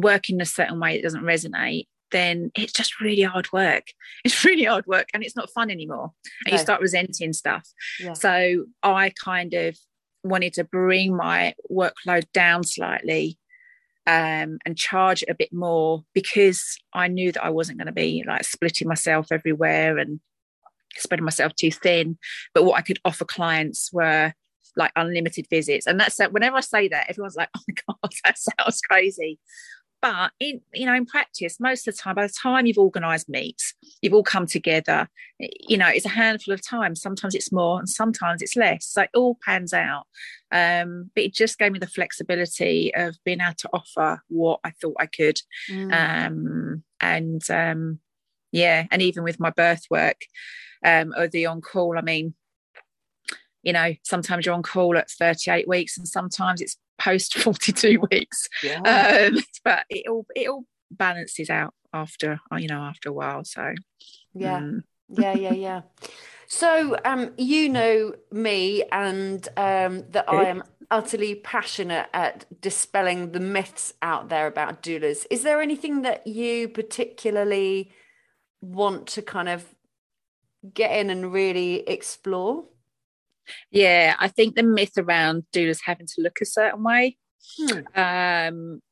working 0.00 0.40
a 0.40 0.46
certain 0.46 0.80
way 0.80 0.96
that 0.96 1.02
doesn't 1.02 1.24
resonate 1.24 1.86
then 2.12 2.50
it's 2.54 2.72
just 2.72 3.00
really 3.00 3.22
hard 3.22 3.50
work 3.52 3.88
it's 4.24 4.44
really 4.44 4.64
hard 4.64 4.86
work 4.86 5.08
and 5.12 5.22
it's 5.22 5.36
not 5.36 5.50
fun 5.50 5.70
anymore 5.70 6.12
and 6.46 6.52
you 6.52 6.58
start 6.58 6.80
resenting 6.80 7.32
stuff 7.32 7.68
yeah. 8.00 8.14
so 8.14 8.64
i 8.82 9.12
kind 9.22 9.54
of 9.54 9.76
wanted 10.22 10.54
to 10.54 10.64
bring 10.64 11.16
my 11.16 11.54
workload 11.70 12.30
down 12.32 12.64
slightly 12.64 13.38
um, 14.06 14.58
and 14.64 14.76
charge 14.76 15.24
a 15.28 15.34
bit 15.34 15.52
more 15.52 16.04
because 16.12 16.76
I 16.92 17.08
knew 17.08 17.32
that 17.32 17.44
I 17.44 17.50
wasn't 17.50 17.78
going 17.78 17.86
to 17.86 17.92
be 17.92 18.24
like 18.26 18.44
splitting 18.44 18.88
myself 18.88 19.28
everywhere 19.30 19.98
and 19.98 20.20
spreading 20.96 21.24
myself 21.24 21.54
too 21.54 21.70
thin. 21.70 22.18
But 22.54 22.64
what 22.64 22.78
I 22.78 22.82
could 22.82 22.98
offer 23.04 23.24
clients 23.24 23.90
were 23.92 24.32
like 24.76 24.92
unlimited 24.96 25.46
visits. 25.50 25.86
And 25.86 26.00
that's 26.00 26.16
that 26.16 26.32
whenever 26.32 26.56
I 26.56 26.60
say 26.60 26.88
that, 26.88 27.06
everyone's 27.08 27.36
like, 27.36 27.50
oh 27.56 27.60
my 27.68 27.74
God, 27.86 28.12
that 28.24 28.36
sounds 28.38 28.80
crazy. 28.80 29.38
But 30.02 30.32
in 30.40 30.60
you 30.74 30.84
know, 30.84 30.94
in 30.94 31.06
practice, 31.06 31.60
most 31.60 31.86
of 31.86 31.94
the 31.94 32.00
time, 32.00 32.16
by 32.16 32.26
the 32.26 32.32
time 32.32 32.66
you've 32.66 32.76
organised 32.76 33.28
meets, 33.28 33.72
you've 34.02 34.12
all 34.12 34.24
come 34.24 34.46
together. 34.46 35.08
You 35.38 35.78
know, 35.78 35.86
it's 35.86 36.04
a 36.04 36.10
handful 36.10 36.52
of 36.52 36.66
times. 36.66 37.00
Sometimes 37.00 37.36
it's 37.36 37.52
more, 37.52 37.78
and 37.78 37.88
sometimes 37.88 38.42
it's 38.42 38.56
less. 38.56 38.84
So 38.84 39.02
it 39.02 39.10
all 39.14 39.38
pans 39.44 39.72
out. 39.72 40.06
Um, 40.50 41.10
but 41.14 41.22
it 41.24 41.34
just 41.34 41.56
gave 41.56 41.70
me 41.70 41.78
the 41.78 41.86
flexibility 41.86 42.92
of 42.94 43.16
being 43.24 43.40
able 43.40 43.54
to 43.58 43.70
offer 43.72 44.22
what 44.28 44.58
I 44.64 44.70
thought 44.70 44.96
I 44.98 45.06
could. 45.06 45.40
Mm. 45.70 46.26
Um, 46.26 46.82
and 47.00 47.50
um, 47.50 48.00
yeah, 48.50 48.86
and 48.90 49.00
even 49.02 49.22
with 49.22 49.38
my 49.38 49.50
birth 49.50 49.84
work 49.88 50.22
um, 50.84 51.14
or 51.16 51.28
the 51.28 51.46
on 51.46 51.60
call, 51.60 51.96
I 51.96 52.02
mean, 52.02 52.34
you 53.62 53.72
know, 53.72 53.92
sometimes 54.02 54.46
you're 54.46 54.54
on 54.54 54.62
call 54.62 54.96
at 54.96 55.10
38 55.10 55.68
weeks 55.68 55.96
and 55.98 56.06
sometimes 56.06 56.60
it's 56.60 56.76
post 56.98 57.34
42 57.38 58.00
weeks. 58.10 58.48
Yeah. 58.62 58.80
um, 59.32 59.38
but 59.64 59.84
it 59.88 60.08
all 60.08 60.26
it 60.34 60.48
all 60.48 60.64
balances 60.90 61.48
out 61.48 61.74
after 61.94 62.38
you 62.58 62.68
know 62.68 62.80
after 62.80 63.08
a 63.08 63.12
while 63.12 63.44
so. 63.44 63.72
Yeah. 64.34 64.60
Mm. 64.60 64.82
yeah 65.10 65.34
yeah 65.34 65.52
yeah. 65.52 65.82
So 66.46 66.96
um 67.04 67.32
you 67.38 67.68
know 67.68 68.14
me 68.30 68.84
and 68.92 69.46
um 69.56 70.04
that 70.10 70.28
i 70.28 70.44
am 70.44 70.62
utterly 70.90 71.34
passionate 71.34 72.06
at 72.12 72.44
dispelling 72.60 73.32
the 73.32 73.40
myths 73.40 73.94
out 74.02 74.28
there 74.28 74.46
about 74.46 74.82
doulas. 74.82 75.24
Is 75.30 75.42
there 75.42 75.62
anything 75.62 76.02
that 76.02 76.26
you 76.26 76.68
particularly 76.68 77.90
want 78.60 79.06
to 79.08 79.22
kind 79.22 79.48
of 79.48 79.64
get 80.74 80.92
in 80.92 81.08
and 81.08 81.32
really 81.32 81.88
explore 81.88 82.66
yeah, 83.70 84.16
I 84.18 84.28
think 84.28 84.54
the 84.54 84.62
myth 84.62 84.96
around 84.96 85.44
doulas 85.52 85.80
having 85.84 86.06
to 86.06 86.22
look 86.22 86.40
a 86.40 86.46
certain 86.46 86.82
way. 86.82 87.16
Hmm. 87.58 88.00
Um, 88.00 88.82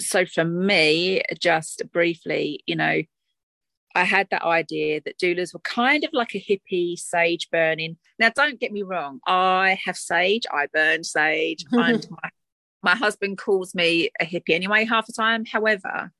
so 0.00 0.24
for 0.26 0.44
me, 0.44 1.22
just 1.40 1.82
briefly, 1.92 2.60
you 2.66 2.76
know, 2.76 3.02
I 3.94 4.04
had 4.04 4.28
that 4.30 4.42
idea 4.42 5.00
that 5.04 5.18
doulas 5.18 5.54
were 5.54 5.60
kind 5.60 6.04
of 6.04 6.10
like 6.12 6.34
a 6.34 6.40
hippie 6.40 6.98
sage 6.98 7.48
burning. 7.50 7.96
Now, 8.18 8.30
don't 8.34 8.60
get 8.60 8.72
me 8.72 8.82
wrong, 8.82 9.20
I 9.26 9.78
have 9.84 9.96
sage, 9.96 10.42
I 10.52 10.66
burn 10.72 11.02
sage, 11.02 11.64
and 11.72 12.06
my, 12.10 12.30
my 12.82 12.94
husband 12.94 13.38
calls 13.38 13.74
me 13.74 14.10
a 14.20 14.26
hippie 14.26 14.50
anyway, 14.50 14.84
half 14.84 15.06
the 15.06 15.14
time. 15.14 15.44
However, 15.46 16.12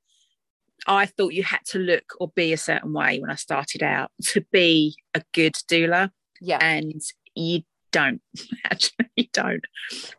I 0.87 1.06
thought 1.06 1.35
you 1.35 1.42
had 1.42 1.64
to 1.66 1.78
look 1.78 2.14
or 2.18 2.28
be 2.35 2.52
a 2.52 2.58
certain 2.58 2.92
way 2.92 3.20
when 3.20 3.30
I 3.30 3.35
started 3.35 3.82
out 3.82 4.11
to 4.25 4.44
be 4.52 4.96
a 5.14 5.23
good 5.35 5.54
doula. 5.70 6.11
Yeah. 6.40 6.58
And 6.61 7.02
you 7.36 7.62
don't. 7.92 8.20
Actually 8.64 9.10
you 9.16 9.26
don't. 9.32 9.64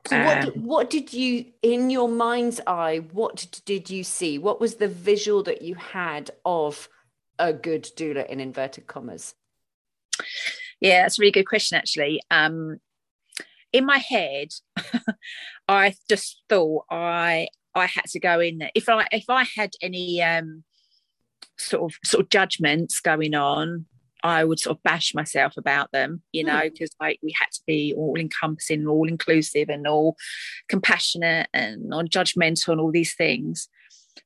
So 0.08 0.24
what, 0.24 0.38
um, 0.38 0.50
what 0.64 0.90
did 0.90 1.14
you 1.14 1.46
in 1.62 1.90
your 1.90 2.10
mind's 2.10 2.60
eye 2.66 2.98
what 3.12 3.62
did 3.66 3.90
you 3.90 4.04
see? 4.04 4.38
What 4.38 4.60
was 4.60 4.76
the 4.76 4.88
visual 4.88 5.44
that 5.44 5.62
you 5.62 5.76
had 5.76 6.32
of 6.46 6.90
a 7.40 7.54
good 7.54 7.84
doula 7.84 8.28
in 8.28 8.40
inverted 8.40 8.88
commas? 8.88 9.36
Yeah 10.80 11.04
that's 11.04 11.20
a 11.20 11.22
really 11.22 11.32
good 11.32 11.48
question 11.48 11.78
actually. 11.78 12.22
Um 12.32 12.80
in 13.74 13.86
my 13.86 13.98
head 13.98 14.48
i 15.68 15.94
just 16.10 16.42
thought 16.48 16.86
i 16.90 17.50
i 17.76 17.86
had 17.86 18.06
to 18.06 18.20
go 18.20 18.40
in 18.40 18.60
there. 18.60 18.72
If 18.74 18.90
i 18.90 19.06
if 19.12 19.30
i 19.30 19.44
had 19.44 19.74
any 19.82 20.22
um 20.24 20.64
sort 21.58 21.92
of 21.92 22.00
sort 22.04 22.24
of 22.24 22.30
judgments 22.30 23.02
going 23.02 23.36
on 23.36 23.86
I 24.24 24.44
would 24.44 24.60
sort 24.60 24.78
of 24.78 24.84
bash 24.84 25.14
myself 25.14 25.58
about 25.58 25.92
them, 25.92 26.22
you 26.32 26.44
know, 26.44 26.62
because 26.64 26.90
mm. 26.92 27.02
like 27.02 27.20
we 27.22 27.34
had 27.40 27.52
to 27.54 27.62
be 27.68 27.94
all 27.96 28.16
encompassing, 28.18 28.88
all 28.88 29.08
inclusive, 29.08 29.70
and 29.70 29.88
all 29.88 30.16
compassionate 30.70 31.48
and 31.54 31.86
non 31.86 32.08
judgmental 32.08 32.70
and 32.70 32.82
all 32.82 32.92
these 32.92 33.16
things. 33.16 33.70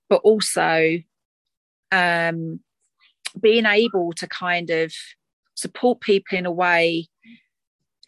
But 0.09 0.21
also 0.23 0.99
um, 1.91 2.61
being 3.39 3.65
able 3.65 4.13
to 4.13 4.27
kind 4.27 4.69
of 4.69 4.93
support 5.55 6.01
people 6.01 6.37
in 6.37 6.45
a 6.45 6.51
way 6.51 7.07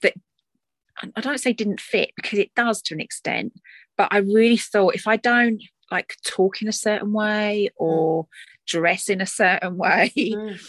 that 0.01 0.13
I 1.15 1.21
don't 1.21 1.39
say 1.39 1.53
didn't 1.53 1.81
fit 1.81 2.11
because 2.15 2.39
it 2.39 2.55
does 2.55 2.81
to 2.83 2.93
an 2.93 3.01
extent, 3.01 3.53
but 3.97 4.07
I 4.11 4.17
really 4.17 4.57
thought 4.57 4.95
if 4.95 5.07
I 5.07 5.17
don't 5.17 5.61
like 5.91 6.15
talk 6.25 6.61
in 6.61 6.67
a 6.67 6.73
certain 6.73 7.11
way 7.11 7.69
mm. 7.69 7.83
or 7.83 8.27
dress 8.65 9.09
in 9.09 9.19
a 9.19 9.25
certain 9.25 9.77
way, 9.77 10.13
mm 10.15 10.59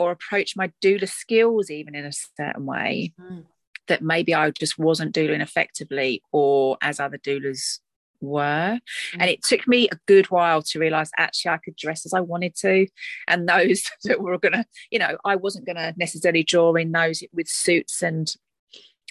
or 0.00 0.10
approach 0.10 0.56
my 0.56 0.72
doula 0.82 1.06
skills 1.06 1.70
even 1.70 1.94
in 1.94 2.06
a 2.06 2.12
certain 2.12 2.64
way 2.64 3.12
mm. 3.20 3.44
that 3.86 4.00
maybe 4.00 4.34
I 4.34 4.50
just 4.50 4.78
wasn't 4.78 5.12
doing 5.12 5.42
effectively 5.42 6.22
or 6.32 6.78
as 6.80 6.98
other 6.98 7.18
doulas 7.18 7.80
were. 8.22 8.78
Mm. 8.78 8.80
And 9.20 9.30
it 9.30 9.42
took 9.42 9.68
me 9.68 9.90
a 9.92 9.98
good 10.06 10.30
while 10.30 10.62
to 10.62 10.78
realize 10.78 11.10
actually 11.18 11.50
I 11.50 11.58
could 11.58 11.76
dress 11.76 12.06
as 12.06 12.14
I 12.14 12.20
wanted 12.20 12.56
to. 12.56 12.86
And 13.28 13.46
those 13.46 13.90
that 14.04 14.22
were 14.22 14.38
going 14.38 14.54
to, 14.54 14.64
you 14.90 14.98
know, 14.98 15.18
I 15.22 15.36
wasn't 15.36 15.66
going 15.66 15.76
to 15.76 15.92
necessarily 15.98 16.44
draw 16.44 16.74
in 16.76 16.92
those 16.92 17.22
with 17.34 17.48
suits 17.48 18.02
and 18.02 18.34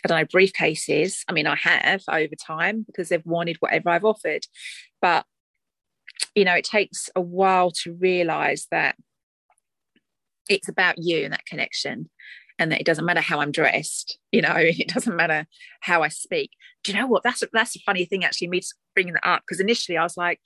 I 0.04 0.08
don't 0.08 0.20
know, 0.20 0.40
briefcases. 0.40 1.24
I 1.28 1.34
mean, 1.34 1.46
I 1.46 1.56
have 1.56 2.02
over 2.10 2.36
time 2.36 2.84
because 2.88 3.10
they've 3.10 3.26
wanted 3.26 3.58
whatever 3.60 3.90
I've 3.90 4.06
offered. 4.06 4.48
But, 5.04 5.26
you 6.34 6.46
know, 6.46 6.56
it 6.56 6.64
takes 6.64 7.12
a 7.16 7.22
while 7.22 7.70
to 7.84 7.94
realize 7.94 8.66
that 8.72 8.96
it's 10.50 10.68
about 10.68 10.96
you 10.98 11.24
and 11.24 11.34
that 11.34 11.46
connection 11.46 12.10
and 12.60 12.72
that 12.72 12.82
it 12.82 12.86
doesn't 12.86 13.06
matter 13.06 13.22
how 13.22 13.40
I'm 13.40 13.52
dressed, 13.52 14.20
you 14.32 14.42
know, 14.42 14.54
it 14.58 14.90
doesn't 14.90 15.16
matter 15.16 15.48
how 15.80 16.04
I 16.04 16.10
speak. 16.10 16.52
Do 16.84 16.92
you 16.92 16.98
know 17.00 17.08
what? 17.08 17.24
That's 17.24 17.42
a, 17.42 17.48
that's 17.54 17.76
a 17.76 17.80
funny 17.80 18.06
thing 18.06 18.24
actually, 18.24 18.50
me 18.50 18.62
bringing 18.94 19.14
that 19.14 19.28
up 19.28 19.42
because 19.42 19.62
initially 19.62 19.98
I 19.98 20.04
was 20.04 20.18
like, 20.18 20.40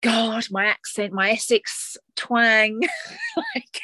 God, 0.00 0.46
my 0.50 0.66
accent, 0.66 1.12
my 1.12 1.30
Essex 1.30 1.96
twang, 2.14 2.80
like, 3.36 3.80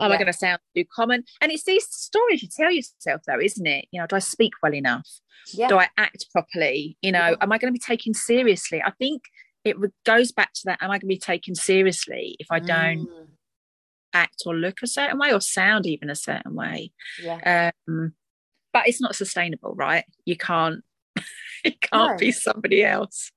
am 0.00 0.08
yeah. 0.10 0.14
I 0.14 0.16
going 0.16 0.26
to 0.26 0.32
sound 0.32 0.58
too 0.76 0.84
common? 0.92 1.22
And 1.40 1.52
it's 1.52 1.62
these 1.62 1.86
stories 1.88 2.42
you 2.42 2.48
tell 2.48 2.72
yourself, 2.72 3.22
though, 3.28 3.38
isn't 3.40 3.66
it? 3.66 3.86
You 3.92 4.00
know, 4.00 4.08
do 4.08 4.16
I 4.16 4.20
speak 4.20 4.54
well 4.60 4.74
enough? 4.74 5.08
Yeah. 5.52 5.68
Do 5.68 5.78
I 5.78 5.88
act 5.96 6.26
properly? 6.32 6.96
You 7.00 7.12
know, 7.12 7.28
yeah. 7.28 7.36
am 7.40 7.52
I 7.52 7.58
going 7.58 7.72
to 7.72 7.78
be 7.78 7.78
taken 7.78 8.12
seriously? 8.12 8.82
I 8.84 8.90
think 8.98 9.22
it 9.64 9.76
goes 10.04 10.32
back 10.32 10.52
to 10.54 10.60
that. 10.64 10.82
Am 10.82 10.90
I 10.90 10.94
going 10.94 11.00
to 11.00 11.06
be 11.06 11.18
taken 11.18 11.54
seriously 11.54 12.34
if 12.40 12.48
I 12.50 12.58
don't 12.58 13.06
mm 13.06 13.26
act 14.12 14.42
or 14.46 14.54
look 14.54 14.82
a 14.82 14.86
certain 14.86 15.18
way 15.18 15.32
or 15.32 15.40
sound 15.40 15.86
even 15.86 16.10
a 16.10 16.14
certain 16.14 16.54
way. 16.54 16.92
Yeah. 17.22 17.70
Um, 17.88 18.14
but 18.72 18.88
it's 18.88 19.00
not 19.00 19.16
sustainable, 19.16 19.74
right? 19.74 20.04
You 20.24 20.36
can't 20.36 20.82
you 21.64 21.72
can't 21.80 22.12
no. 22.12 22.16
be 22.16 22.32
somebody 22.32 22.84
else. 22.84 23.32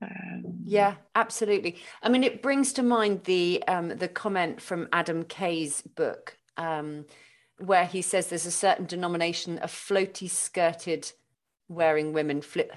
Um, 0.00 0.60
yeah, 0.64 0.94
absolutely. 1.14 1.78
I 2.02 2.08
mean, 2.08 2.22
it 2.22 2.42
brings 2.42 2.72
to 2.74 2.82
mind 2.82 3.24
the 3.24 3.64
um, 3.66 3.88
the 3.88 4.08
comment 4.08 4.60
from 4.60 4.88
Adam 4.92 5.24
Kay's 5.24 5.82
book, 5.82 6.36
um, 6.56 7.06
where 7.58 7.86
he 7.86 8.02
says 8.02 8.28
there's 8.28 8.46
a 8.46 8.50
certain 8.50 8.86
denomination 8.86 9.58
of 9.58 9.72
floaty 9.72 10.30
skirted 10.30 11.10
wearing 11.68 12.12
women 12.12 12.40
flip 12.40 12.72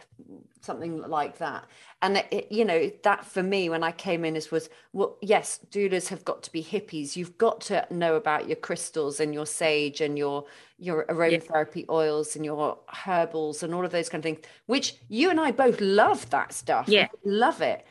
something 0.62 1.02
like 1.02 1.38
that. 1.40 1.66
And 2.02 2.18
it, 2.32 2.52
you 2.52 2.66
know 2.66 2.92
that 3.04 3.26
for 3.26 3.44
me 3.44 3.70
when 3.70 3.84
i 3.84 3.92
came 3.92 4.24
in 4.26 4.36
is 4.36 4.52
was 4.52 4.70
well 4.94 5.18
yes 5.22 5.60
doulas 5.70 6.08
have 6.08 6.24
got 6.24 6.44
to 6.44 6.52
be 6.52 6.64
hippies. 6.64 7.16
You've 7.16 7.38
got 7.38 7.62
to 7.62 7.86
know 7.90 8.16
about 8.16 8.48
your 8.48 8.56
crystals 8.56 9.20
and 9.20 9.34
your 9.34 9.46
sage 9.46 10.02
and 10.02 10.18
your 10.18 10.46
your 10.78 11.06
aromatherapy 11.06 11.82
yeah. 11.82 11.92
oils 11.92 12.36
and 12.36 12.46
your 12.46 12.78
herbals 12.90 13.64
and 13.64 13.74
all 13.74 13.86
of 13.86 13.92
those 13.92 14.10
kind 14.10 14.22
of 14.22 14.24
things 14.24 14.46
which 14.66 14.96
you 15.10 15.30
and 15.30 15.40
i 15.40 15.52
both 15.52 15.82
love 15.82 16.30
that 16.30 16.54
stuff. 16.54 16.88
Yeah. 16.88 17.08
Love 17.26 17.62
it. 17.62 17.86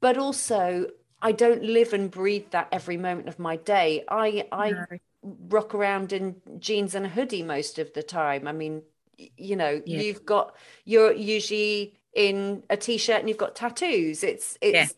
But 0.00 0.16
also 0.16 0.86
i 1.22 1.32
don't 1.32 1.62
live 1.62 1.92
and 1.92 2.10
breathe 2.10 2.50
that 2.50 2.68
every 2.72 2.96
moment 2.96 3.28
of 3.28 3.38
my 3.38 3.56
day. 3.56 4.04
I 4.08 4.46
i 4.52 4.70
no. 4.70 4.84
rock 5.22 5.74
around 5.74 6.12
in 6.12 6.36
jeans 6.58 6.94
and 6.94 7.06
a 7.06 7.08
hoodie 7.08 7.42
most 7.42 7.78
of 7.78 7.92
the 7.94 8.02
time. 8.02 8.46
I 8.48 8.52
mean 8.52 8.82
you 9.18 9.56
know 9.56 9.80
yeah. 9.86 10.00
you've 10.00 10.24
got 10.24 10.54
you're 10.84 11.12
usually 11.12 11.98
in 12.16 12.62
a 12.70 12.76
t-shirt 12.76 13.20
and 13.20 13.28
you've 13.28 13.38
got 13.38 13.54
tattoos. 13.54 14.24
It's 14.24 14.58
it's 14.60 14.94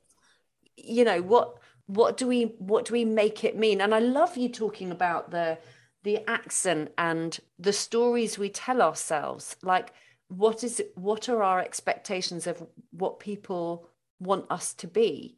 yeah. 0.76 0.94
you 0.94 1.04
know 1.04 1.20
what 1.20 1.58
what 1.87 2.16
do 2.16 2.26
we 2.26 2.54
what 2.58 2.84
do 2.87 2.92
we 2.92 3.04
make 3.04 3.44
it 3.44 3.56
mean? 3.56 3.80
And 3.80 3.94
i 3.94 3.98
love 3.98 4.37
you 4.37 4.48
talking 4.48 4.90
about 4.90 5.30
the 5.30 5.58
the 6.04 6.28
accent 6.30 6.92
and 6.96 7.38
the 7.58 7.72
stories 7.72 8.38
we 8.38 8.48
tell 8.48 8.80
ourselves. 8.80 9.56
Like 9.62 9.92
what 10.28 10.62
is 10.62 10.80
it 10.80 10.92
what 10.96 11.28
are 11.28 11.42
our 11.42 11.60
expectations 11.60 12.46
of 12.46 12.64
what 12.92 13.18
people 13.18 13.88
want 14.20 14.46
us 14.50 14.72
to 14.75 14.87
be? 14.87 15.37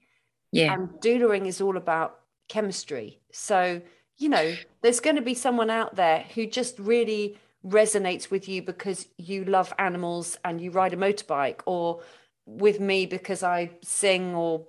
Yeah. 0.53 0.75
And 0.75 0.91
doulaing 1.01 1.47
is 1.47 1.61
all 1.61 1.77
about 1.77 2.21
chemistry. 2.49 3.21
So 3.33 3.81
you 4.19 4.29
know 4.29 4.55
there's 4.83 5.01
going 5.01 5.17
to 5.17 5.23
be 5.23 5.35
someone 5.35 5.71
out 5.71 5.97
there 5.97 6.27
who 6.35 6.47
just 6.47 6.79
really 6.79 7.39
resonates 7.65 8.31
with 8.31 8.49
you 8.49 8.63
because 8.63 9.07
you 9.19 9.45
love 9.45 9.73
animals 9.79 10.39
and 10.45 10.61
you 10.61 10.71
ride 10.71 10.95
a 10.95 10.97
motorbike 10.97 11.61
or 11.67 12.01
with 12.47 12.81
me 12.81 13.05
because 13.07 13.43
i 13.43 13.71
sing 13.83 14.35
or 14.35 14.67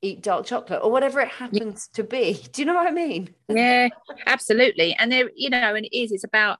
eat 0.00 0.22
dark 0.22 0.46
chocolate 0.46 0.80
or 0.82 0.92
whatever 0.92 1.20
it 1.20 1.28
happens 1.28 1.88
to 1.88 2.04
be. 2.04 2.34
Do 2.52 2.62
you 2.62 2.66
know 2.66 2.74
what 2.74 2.86
i 2.86 2.92
mean? 2.92 3.34
Yeah 3.48 3.88
absolutely. 4.26 4.94
And 4.94 5.10
there 5.10 5.30
you 5.34 5.50
know 5.50 5.74
and 5.74 5.84
it 5.84 5.96
is 5.96 6.12
it's 6.12 6.24
about 6.24 6.58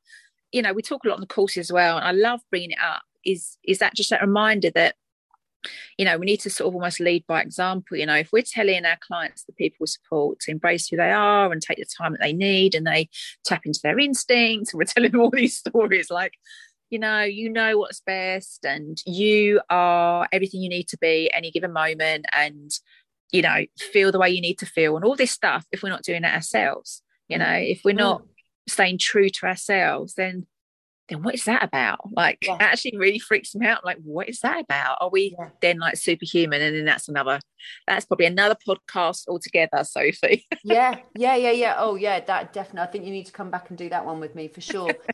you 0.50 0.62
know 0.62 0.72
we 0.72 0.82
talk 0.82 1.04
a 1.04 1.08
lot 1.08 1.14
on 1.14 1.20
the 1.20 1.26
course 1.26 1.56
as 1.56 1.70
well 1.70 1.98
and 1.98 2.06
i 2.06 2.12
love 2.12 2.40
bringing 2.50 2.72
it 2.72 2.78
up. 2.82 3.02
Is 3.24 3.58
is 3.62 3.78
that 3.78 3.94
just 3.94 4.10
that 4.10 4.22
reminder 4.22 4.70
that 4.74 4.96
you 5.96 6.04
know 6.04 6.18
we 6.18 6.26
need 6.26 6.40
to 6.40 6.50
sort 6.50 6.68
of 6.68 6.74
almost 6.74 7.00
lead 7.00 7.24
by 7.26 7.40
example 7.40 7.96
you 7.96 8.06
know 8.06 8.14
if 8.14 8.30
we're 8.32 8.42
telling 8.42 8.84
our 8.84 8.98
clients 9.00 9.44
the 9.44 9.52
people 9.52 9.76
we 9.80 9.86
support 9.86 10.38
to 10.38 10.50
embrace 10.50 10.88
who 10.88 10.96
they 10.96 11.10
are 11.10 11.50
and 11.50 11.60
take 11.60 11.78
the 11.78 11.84
time 11.84 12.12
that 12.12 12.20
they 12.20 12.32
need 12.32 12.74
and 12.74 12.86
they 12.86 13.08
tap 13.44 13.62
into 13.64 13.80
their 13.82 13.98
instincts 13.98 14.72
and 14.72 14.78
we're 14.78 14.84
telling 14.84 15.10
them 15.10 15.20
all 15.20 15.30
these 15.30 15.56
stories 15.56 16.10
like 16.10 16.34
you 16.90 16.98
know 16.98 17.22
you 17.22 17.50
know 17.50 17.78
what's 17.78 18.00
best 18.00 18.64
and 18.64 19.02
you 19.04 19.60
are 19.68 20.28
everything 20.32 20.62
you 20.62 20.68
need 20.68 20.88
to 20.88 20.98
be 20.98 21.30
any 21.34 21.50
given 21.50 21.72
moment 21.72 22.24
and 22.32 22.70
you 23.30 23.42
know 23.42 23.64
feel 23.78 24.10
the 24.10 24.18
way 24.18 24.30
you 24.30 24.40
need 24.40 24.58
to 24.58 24.66
feel 24.66 24.96
and 24.96 25.04
all 25.04 25.16
this 25.16 25.30
stuff 25.30 25.66
if 25.72 25.82
we're 25.82 25.88
not 25.88 26.02
doing 26.02 26.24
it 26.24 26.34
ourselves 26.34 27.02
you 27.28 27.36
mm. 27.36 27.40
know. 27.40 27.54
If 27.54 27.82
we're 27.84 27.92
not 27.92 28.22
mm. 28.22 28.26
staying 28.68 28.98
true 28.98 29.28
to 29.28 29.46
ourselves 29.46 30.14
then 30.14 30.46
then 31.08 31.22
what 31.22 31.34
is 31.34 31.44
that 31.44 31.64
about? 31.64 32.00
Like 32.12 32.38
yeah. 32.42 32.56
actually 32.60 32.98
really 32.98 33.18
freaks 33.18 33.54
me 33.54 33.66
out 33.66 33.84
like 33.84 33.98
what 34.02 34.28
is 34.28 34.40
that 34.40 34.60
about? 34.60 34.98
Are 35.00 35.10
we 35.10 35.34
yeah. 35.38 35.48
then 35.60 35.78
like 35.78 35.96
superhuman? 35.96 36.60
And 36.60 36.76
then 36.76 36.84
that's 36.84 37.08
another 37.08 37.40
that's 37.86 38.04
probably 38.04 38.26
another 38.26 38.56
podcast 38.66 39.28
altogether 39.28 39.84
sophie. 39.84 40.46
Yeah 40.64 40.98
yeah 41.14 41.36
yeah 41.36 41.50
yeah. 41.50 41.74
Oh 41.78 41.94
yeah 41.94 42.20
that 42.20 42.52
definitely 42.52 42.88
i 42.88 42.90
think 42.90 43.04
you 43.04 43.12
need 43.12 43.26
to 43.26 43.32
come 43.32 43.50
back 43.50 43.70
and 43.70 43.78
do 43.78 43.88
that 43.88 44.04
one 44.04 44.20
with 44.20 44.34
me 44.34 44.48
for 44.48 44.60
sure. 44.60 44.94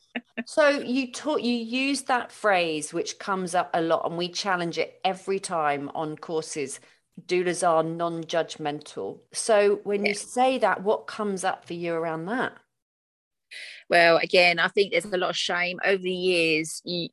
So 0.46 0.68
you 0.68 1.10
taught 1.10 1.42
you 1.42 1.54
use 1.54 2.02
that 2.02 2.30
phrase 2.30 2.92
which 2.92 3.18
comes 3.18 3.54
up 3.54 3.70
a 3.72 3.80
lot 3.80 4.04
and 4.04 4.18
we 4.18 4.28
challenge 4.28 4.78
it 4.78 5.00
every 5.02 5.38
time 5.38 5.90
on 5.94 6.16
courses. 6.16 6.80
Doulas 7.26 7.66
are 7.66 7.82
non-judgmental. 7.82 9.20
So 9.32 9.80
when 9.84 10.02
yeah. 10.02 10.08
you 10.08 10.14
say 10.14 10.58
that 10.58 10.82
what 10.82 11.06
comes 11.06 11.44
up 11.44 11.64
for 11.64 11.74
you 11.74 11.94
around 11.94 12.26
that 12.26 12.52
well 13.88 14.16
again 14.18 14.58
i 14.58 14.68
think 14.68 14.92
there's 14.92 15.04
a 15.04 15.16
lot 15.16 15.30
of 15.30 15.36
shame 15.36 15.78
over 15.84 16.02
the 16.02 16.10
years. 16.10 16.80
You, 16.84 17.08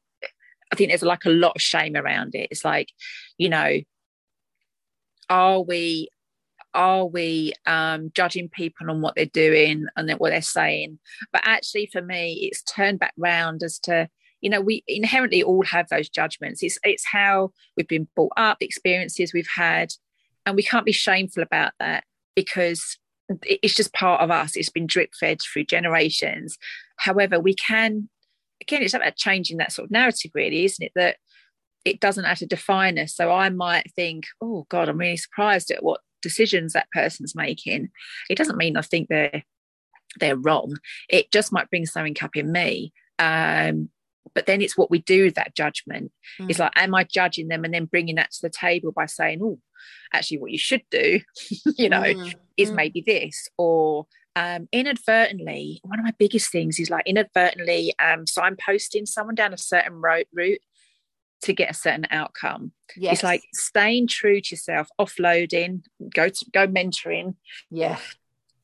i 0.71 0.75
think 0.75 0.89
there's 0.89 1.03
like 1.03 1.25
a 1.25 1.29
lot 1.29 1.53
of 1.55 1.61
shame 1.61 1.95
around 1.95 2.35
it. 2.35 2.49
It's 2.51 2.65
like 2.65 2.89
you 3.37 3.49
know 3.49 3.79
are 5.29 5.61
we 5.61 6.09
are 6.73 7.05
we 7.05 7.53
um, 7.65 8.11
judging 8.15 8.47
people 8.47 8.89
on 8.89 9.01
what 9.01 9.15
they're 9.15 9.25
doing 9.25 9.87
and 9.97 10.09
what 10.11 10.29
they're 10.29 10.41
saying? 10.41 10.99
But 11.33 11.41
actually 11.43 11.89
for 11.91 12.01
me 12.01 12.49
it's 12.49 12.63
turned 12.63 12.99
back 12.99 13.13
round 13.17 13.63
as 13.63 13.77
to 13.79 14.07
you 14.39 14.49
know 14.49 14.61
we 14.61 14.83
inherently 14.87 15.43
all 15.43 15.63
have 15.65 15.89
those 15.89 16.09
judgments. 16.09 16.63
It's 16.63 16.77
it's 16.83 17.05
how 17.05 17.51
we've 17.75 17.87
been 17.87 18.07
brought 18.15 18.33
up 18.37 18.59
the 18.59 18.65
experiences 18.65 19.33
we've 19.33 19.47
had 19.55 19.93
and 20.45 20.55
we 20.55 20.63
can't 20.63 20.85
be 20.85 20.91
shameful 20.91 21.43
about 21.43 21.73
that 21.79 22.03
because 22.35 22.97
it's 23.43 23.75
just 23.75 23.93
part 23.93 24.21
of 24.21 24.31
us. 24.31 24.55
It's 24.55 24.69
been 24.69 24.87
drip 24.87 25.11
fed 25.19 25.41
through 25.41 25.65
generations. 25.65 26.57
However 26.97 27.39
we 27.39 27.53
can 27.53 28.09
again 28.61 28.83
it's 28.83 28.93
about 28.93 29.15
changing 29.15 29.57
that 29.57 29.71
sort 29.71 29.85
of 29.85 29.91
narrative 29.91 30.31
really 30.35 30.65
isn't 30.65 30.85
it 30.85 30.91
that 30.95 31.17
it 31.83 31.99
doesn't 31.99 32.25
have 32.25 32.37
to 32.39 32.45
define 32.45 32.99
us. 32.99 33.15
So 33.15 33.31
i 33.31 33.49
might 33.49 33.91
think 33.95 34.25
oh 34.41 34.65
god 34.69 34.87
i'm 34.89 34.97
really 34.97 35.17
surprised 35.17 35.71
at 35.71 35.83
what 35.83 36.01
decisions 36.21 36.73
that 36.73 36.91
person's 36.93 37.35
making. 37.35 37.89
It 38.29 38.37
doesn't 38.37 38.57
mean 38.57 38.77
i 38.77 38.81
think 38.81 39.07
they're 39.09 39.43
they're 40.19 40.35
wrong. 40.35 40.77
It 41.09 41.31
just 41.31 41.51
might 41.51 41.69
bring 41.69 41.85
something 41.85 42.15
up 42.21 42.35
in 42.35 42.51
me. 42.51 42.93
Um, 43.19 43.89
but 44.33 44.45
then 44.45 44.61
it's 44.61 44.77
what 44.77 44.91
we 44.91 44.99
do 44.99 45.25
with 45.25 45.35
that 45.35 45.55
judgment 45.55 46.11
mm. 46.39 46.49
it's 46.49 46.59
like 46.59 46.71
am 46.75 46.95
i 46.95 47.03
judging 47.03 47.47
them 47.47 47.63
and 47.63 47.73
then 47.73 47.85
bringing 47.85 48.15
that 48.15 48.31
to 48.31 48.41
the 48.41 48.49
table 48.49 48.91
by 48.91 49.05
saying 49.05 49.39
oh 49.41 49.59
actually 50.13 50.37
what 50.37 50.51
you 50.51 50.57
should 50.57 50.83
do 50.89 51.19
you 51.77 51.89
know 51.89 52.01
mm. 52.01 52.33
is 52.57 52.71
mm. 52.71 52.75
maybe 52.75 53.01
this 53.05 53.49
or 53.57 54.05
um, 54.33 54.69
inadvertently 54.71 55.81
one 55.83 55.99
of 55.99 56.05
my 56.05 56.13
biggest 56.17 56.53
things 56.53 56.79
is 56.79 56.89
like 56.89 57.05
inadvertently 57.05 57.93
um, 57.99 58.23
signposting 58.23 59.05
someone 59.05 59.35
down 59.35 59.53
a 59.53 59.57
certain 59.57 59.95
route 59.95 60.27
route 60.33 60.61
to 61.41 61.51
get 61.51 61.71
a 61.71 61.73
certain 61.73 62.07
outcome 62.11 62.71
yes. 62.95 63.15
it's 63.15 63.23
like 63.23 63.43
staying 63.53 64.07
true 64.07 64.39
to 64.39 64.51
yourself 64.51 64.87
offloading 64.99 65.81
go 66.13 66.29
to 66.29 66.45
go 66.53 66.65
mentoring 66.65 67.35
yeah 67.69 67.97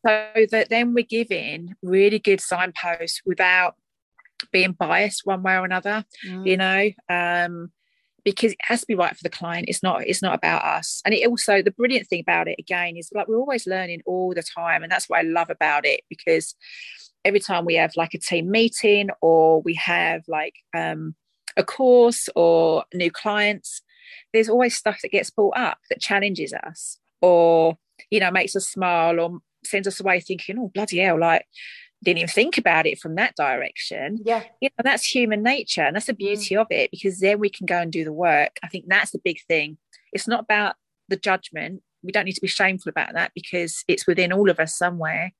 so 0.05 0.31
that 0.51 0.69
then 0.69 0.93
we're 0.93 1.03
giving 1.03 1.75
really 1.81 2.19
good 2.19 2.39
signposts 2.39 3.21
without 3.25 3.75
being 4.51 4.71
biased 4.71 5.25
one 5.25 5.43
way 5.43 5.55
or 5.55 5.65
another 5.65 6.05
mm. 6.27 6.45
you 6.45 6.57
know 6.57 6.89
um 7.09 7.71
because 8.23 8.51
it 8.51 8.57
has 8.61 8.81
to 8.81 8.87
be 8.87 8.95
right 8.95 9.15
for 9.15 9.23
the 9.23 9.29
client 9.29 9.69
it's 9.69 9.81
not 9.81 10.05
it's 10.05 10.21
not 10.21 10.35
about 10.35 10.63
us 10.63 11.01
and 11.05 11.13
it 11.13 11.27
also 11.27 11.61
the 11.61 11.71
brilliant 11.71 12.07
thing 12.07 12.19
about 12.19 12.47
it 12.47 12.55
again 12.59 12.97
is 12.97 13.09
like 13.13 13.27
we're 13.27 13.37
always 13.39 13.65
learning 13.65 14.01
all 14.05 14.33
the 14.33 14.43
time 14.43 14.83
and 14.83 14.91
that's 14.91 15.07
what 15.07 15.19
i 15.19 15.21
love 15.21 15.49
about 15.49 15.85
it 15.85 16.01
because 16.09 16.55
every 17.23 17.39
time 17.39 17.65
we 17.65 17.75
have 17.75 17.91
like 17.95 18.13
a 18.13 18.19
team 18.19 18.49
meeting 18.51 19.09
or 19.21 19.61
we 19.61 19.73
have 19.73 20.23
like 20.27 20.55
um 20.75 21.15
a 21.55 21.63
course 21.63 22.29
or 22.35 22.83
new 22.93 23.11
clients 23.11 23.81
there's 24.33 24.49
always 24.49 24.75
stuff 24.75 24.99
that 25.01 25.11
gets 25.11 25.29
brought 25.29 25.57
up 25.57 25.79
that 25.89 25.99
challenges 25.99 26.53
us 26.53 26.97
or 27.21 27.77
you 28.09 28.19
know 28.19 28.31
makes 28.31 28.55
us 28.55 28.69
smile 28.69 29.19
or 29.19 29.39
sends 29.65 29.87
us 29.87 29.99
away 29.99 30.19
thinking 30.19 30.57
oh 30.59 30.71
bloody 30.73 30.99
hell 30.99 31.19
like 31.19 31.45
didn't 32.03 32.19
even 32.19 32.29
think 32.29 32.57
about 32.57 32.85
it 32.85 32.99
from 32.99 33.15
that 33.15 33.35
direction. 33.35 34.19
Yeah. 34.23 34.43
You 34.61 34.69
know, 34.69 34.83
that's 34.83 35.03
human 35.03 35.41
nature. 35.41 35.81
And 35.81 35.95
that's 35.95 36.05
the 36.05 36.13
beauty 36.13 36.55
mm. 36.55 36.61
of 36.61 36.67
it 36.69 36.91
because 36.91 37.19
then 37.19 37.39
we 37.39 37.49
can 37.49 37.65
go 37.65 37.79
and 37.79 37.91
do 37.91 38.03
the 38.03 38.13
work. 38.13 38.57
I 38.63 38.67
think 38.67 38.85
that's 38.87 39.11
the 39.11 39.21
big 39.23 39.39
thing. 39.47 39.77
It's 40.13 40.27
not 40.27 40.41
about 40.41 40.75
the 41.09 41.17
judgment. 41.17 41.81
We 42.03 42.11
don't 42.11 42.25
need 42.25 42.35
to 42.35 42.41
be 42.41 42.47
shameful 42.47 42.89
about 42.89 43.13
that 43.13 43.31
because 43.33 43.83
it's 43.87 44.05
within 44.05 44.31
all 44.31 44.49
of 44.49 44.59
us 44.59 44.77
somewhere. 44.77 45.33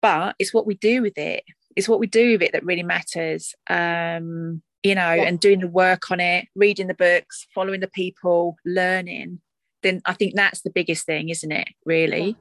But 0.00 0.36
it's 0.38 0.54
what 0.54 0.66
we 0.66 0.74
do 0.74 1.02
with 1.02 1.18
it. 1.18 1.44
It's 1.76 1.88
what 1.88 2.00
we 2.00 2.06
do 2.06 2.32
with 2.32 2.42
it 2.42 2.52
that 2.52 2.64
really 2.64 2.82
matters. 2.82 3.54
Um, 3.68 4.62
you 4.82 4.94
know, 4.94 5.12
yeah. 5.12 5.24
and 5.24 5.38
doing 5.38 5.60
the 5.60 5.68
work 5.68 6.10
on 6.10 6.20
it, 6.20 6.48
reading 6.54 6.86
the 6.86 6.94
books, 6.94 7.46
following 7.54 7.80
the 7.80 7.88
people, 7.88 8.56
learning. 8.64 9.42
Then 9.82 10.00
I 10.06 10.14
think 10.14 10.34
that's 10.34 10.62
the 10.62 10.70
biggest 10.70 11.04
thing, 11.04 11.28
isn't 11.28 11.52
it? 11.52 11.68
Really. 11.84 12.38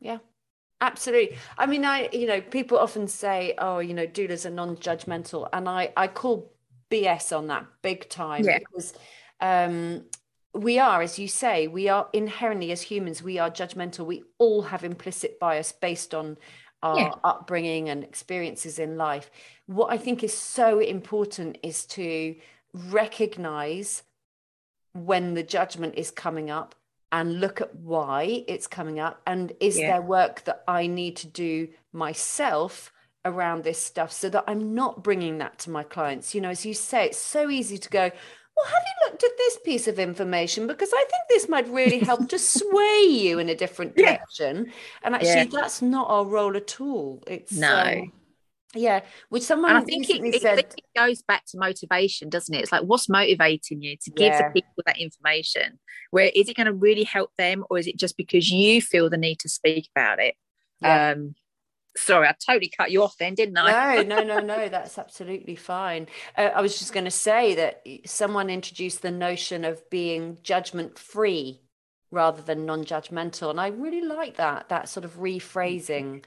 yeah. 0.00 0.12
yeah 0.12 0.18
absolutely 0.84 1.36
i 1.58 1.66
mean 1.66 1.84
i 1.84 2.08
you 2.12 2.26
know 2.26 2.40
people 2.40 2.78
often 2.78 3.08
say 3.08 3.54
oh 3.58 3.78
you 3.78 3.94
know 3.94 4.06
doulas 4.06 4.44
are 4.44 4.50
non-judgmental 4.50 5.48
and 5.52 5.68
i 5.68 5.90
i 5.96 6.06
call 6.06 6.52
bs 6.90 7.36
on 7.36 7.46
that 7.46 7.64
big 7.82 8.08
time 8.08 8.44
yeah. 8.44 8.58
because 8.58 8.92
um 9.40 10.04
we 10.52 10.78
are 10.78 11.02
as 11.02 11.18
you 11.18 11.26
say 11.26 11.66
we 11.66 11.88
are 11.88 12.08
inherently 12.12 12.70
as 12.70 12.82
humans 12.82 13.22
we 13.22 13.38
are 13.38 13.50
judgmental 13.50 14.04
we 14.06 14.22
all 14.38 14.62
have 14.62 14.84
implicit 14.84 15.40
bias 15.40 15.72
based 15.72 16.14
on 16.14 16.36
our 16.82 16.98
yeah. 16.98 17.10
upbringing 17.24 17.88
and 17.88 18.04
experiences 18.04 18.78
in 18.78 18.96
life 18.96 19.30
what 19.66 19.90
i 19.92 19.96
think 19.96 20.22
is 20.22 20.36
so 20.36 20.78
important 20.78 21.56
is 21.62 21.86
to 21.86 22.36
recognize 22.72 24.02
when 24.92 25.34
the 25.34 25.42
judgment 25.42 25.94
is 25.96 26.10
coming 26.10 26.50
up 26.50 26.74
and 27.14 27.38
look 27.40 27.60
at 27.60 27.72
why 27.76 28.44
it's 28.48 28.66
coming 28.66 28.98
up 28.98 29.22
and 29.24 29.52
is 29.60 29.78
yeah. 29.78 29.92
there 29.92 30.02
work 30.02 30.42
that 30.44 30.64
I 30.66 30.88
need 30.88 31.14
to 31.18 31.28
do 31.28 31.68
myself 31.92 32.92
around 33.24 33.62
this 33.62 33.80
stuff 33.80 34.10
so 34.10 34.28
that 34.30 34.42
I'm 34.48 34.74
not 34.74 35.04
bringing 35.04 35.38
that 35.38 35.60
to 35.60 35.70
my 35.70 35.84
clients. 35.84 36.34
You 36.34 36.40
know, 36.40 36.50
as 36.50 36.66
you 36.66 36.74
say, 36.74 37.06
it's 37.06 37.18
so 37.18 37.48
easy 37.48 37.78
to 37.78 37.88
go, 37.88 38.00
well, 38.00 38.66
have 38.66 38.82
you 38.84 39.08
looked 39.08 39.22
at 39.22 39.30
this 39.38 39.58
piece 39.64 39.86
of 39.86 40.00
information? 40.00 40.66
Because 40.66 40.90
I 40.92 41.04
think 41.08 41.22
this 41.30 41.48
might 41.48 41.68
really 41.68 42.00
help 42.00 42.28
to 42.30 42.38
sway 42.56 43.06
you 43.08 43.38
in 43.38 43.48
a 43.48 43.54
different 43.54 43.96
direction. 43.96 44.66
Yeah. 44.66 44.72
And 45.04 45.14
actually, 45.14 45.28
yeah. 45.28 45.44
that's 45.52 45.80
not 45.82 46.10
our 46.10 46.24
role 46.24 46.56
at 46.56 46.80
all. 46.80 47.22
It's 47.28 47.52
no. 47.52 47.80
Um, 47.80 48.12
yeah, 48.74 49.00
which 49.28 49.42
someone 49.42 49.70
and 49.70 49.78
I 49.78 49.84
think 49.84 50.08
it, 50.08 50.40
said, 50.40 50.58
it, 50.58 50.74
goes 50.96 51.22
back 51.22 51.44
to 51.46 51.58
motivation, 51.58 52.28
doesn't 52.28 52.54
it? 52.54 52.62
It's 52.62 52.72
like 52.72 52.82
what's 52.82 53.08
motivating 53.08 53.82
you 53.82 53.96
to 54.02 54.10
give 54.10 54.32
yeah. 54.32 54.48
the 54.48 54.52
people 54.52 54.82
that 54.86 54.98
information? 54.98 55.78
Where 56.10 56.30
is 56.34 56.48
it 56.48 56.56
going 56.56 56.66
to 56.66 56.72
really 56.72 57.04
help 57.04 57.30
them, 57.38 57.64
or 57.70 57.78
is 57.78 57.86
it 57.86 57.98
just 57.98 58.16
because 58.16 58.50
you 58.50 58.80
feel 58.82 59.10
the 59.10 59.16
need 59.16 59.40
to 59.40 59.48
speak 59.48 59.88
about 59.94 60.20
it? 60.20 60.34
Yeah. 60.80 61.10
Um, 61.10 61.34
sorry, 61.96 62.28
I 62.28 62.34
totally 62.44 62.72
cut 62.76 62.90
you 62.90 63.02
off 63.02 63.16
then, 63.18 63.34
didn't 63.34 63.56
I? 63.56 64.02
No, 64.02 64.16
no, 64.16 64.22
no, 64.22 64.40
no. 64.40 64.68
That's 64.70 64.98
absolutely 64.98 65.56
fine. 65.56 66.08
Uh, 66.36 66.50
I 66.54 66.60
was 66.60 66.78
just 66.78 66.92
going 66.92 67.04
to 67.04 67.10
say 67.10 67.54
that 67.54 67.82
someone 68.04 68.50
introduced 68.50 69.02
the 69.02 69.10
notion 69.10 69.64
of 69.64 69.88
being 69.90 70.38
judgment 70.42 70.98
free 70.98 71.60
rather 72.14 72.40
than 72.40 72.64
non-judgmental 72.64 73.50
and 73.50 73.60
i 73.60 73.66
really 73.66 74.00
like 74.00 74.36
that 74.36 74.68
that 74.68 74.88
sort 74.88 75.04
of 75.04 75.18
rephrasing 75.18 76.22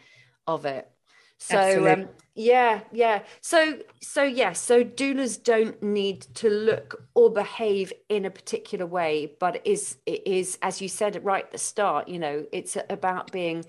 of 0.45 0.65
it 0.65 0.89
so 1.37 1.91
um, 1.91 2.07
yeah 2.35 2.81
yeah. 2.91 3.23
So 3.41 3.79
so 4.01 4.23
yes 4.23 4.37
yeah, 4.37 4.53
so 4.53 4.83
doulas 4.83 5.41
don't 5.41 5.81
need 5.81 6.21
to 6.35 6.49
look 6.49 7.03
or 7.13 7.31
behave 7.31 7.93
in 8.09 8.25
a 8.25 8.31
particular 8.31 8.85
way 8.85 9.33
but 9.39 9.57
it 9.57 9.65
is 9.65 9.97
it 10.05 10.25
is 10.27 10.57
as 10.61 10.81
you 10.81 10.89
said 10.89 11.23
right 11.23 11.45
at 11.45 11.51
the 11.51 11.57
start 11.57 12.07
you 12.07 12.19
know 12.19 12.45
it's 12.51 12.77
about 12.89 13.31
being 13.31 13.65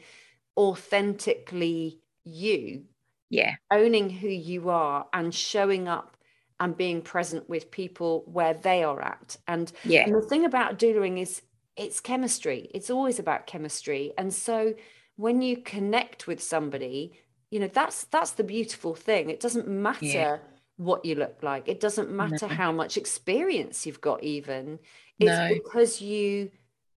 authentically 0.56 2.00
you 2.24 2.84
yeah. 3.30 3.54
owning 3.70 4.10
who 4.10 4.28
you 4.28 4.70
are 4.70 5.06
and 5.12 5.34
showing 5.34 5.88
up 5.88 6.16
and 6.60 6.76
being 6.76 7.02
present 7.02 7.48
with 7.48 7.70
people 7.70 8.24
where 8.26 8.54
they 8.54 8.82
are 8.82 9.00
at. 9.00 9.36
And 9.46 9.70
yeah. 9.84 10.04
and 10.04 10.14
the 10.14 10.22
thing 10.22 10.44
about 10.44 10.78
doulaing 10.78 11.20
is 11.20 11.42
it's 11.76 12.00
chemistry. 12.00 12.70
It's 12.74 12.90
always 12.90 13.18
about 13.18 13.46
chemistry. 13.46 14.12
And 14.18 14.34
so 14.34 14.74
when 15.16 15.42
you 15.42 15.58
connect 15.58 16.26
with 16.26 16.42
somebody 16.42 17.20
you 17.50 17.58
know 17.60 17.68
that's 17.68 18.04
that's 18.04 18.32
the 18.32 18.44
beautiful 18.44 18.94
thing 18.94 19.30
it 19.30 19.40
doesn't 19.40 19.68
matter 19.68 20.06
yeah. 20.06 20.36
what 20.76 21.04
you 21.04 21.14
look 21.14 21.38
like 21.42 21.68
it 21.68 21.80
doesn't 21.80 22.10
matter 22.10 22.48
no. 22.48 22.54
how 22.54 22.72
much 22.72 22.96
experience 22.96 23.86
you've 23.86 24.00
got 24.00 24.22
even 24.22 24.78
it's 25.18 25.28
no. 25.28 25.48
because 25.52 26.00
you 26.00 26.50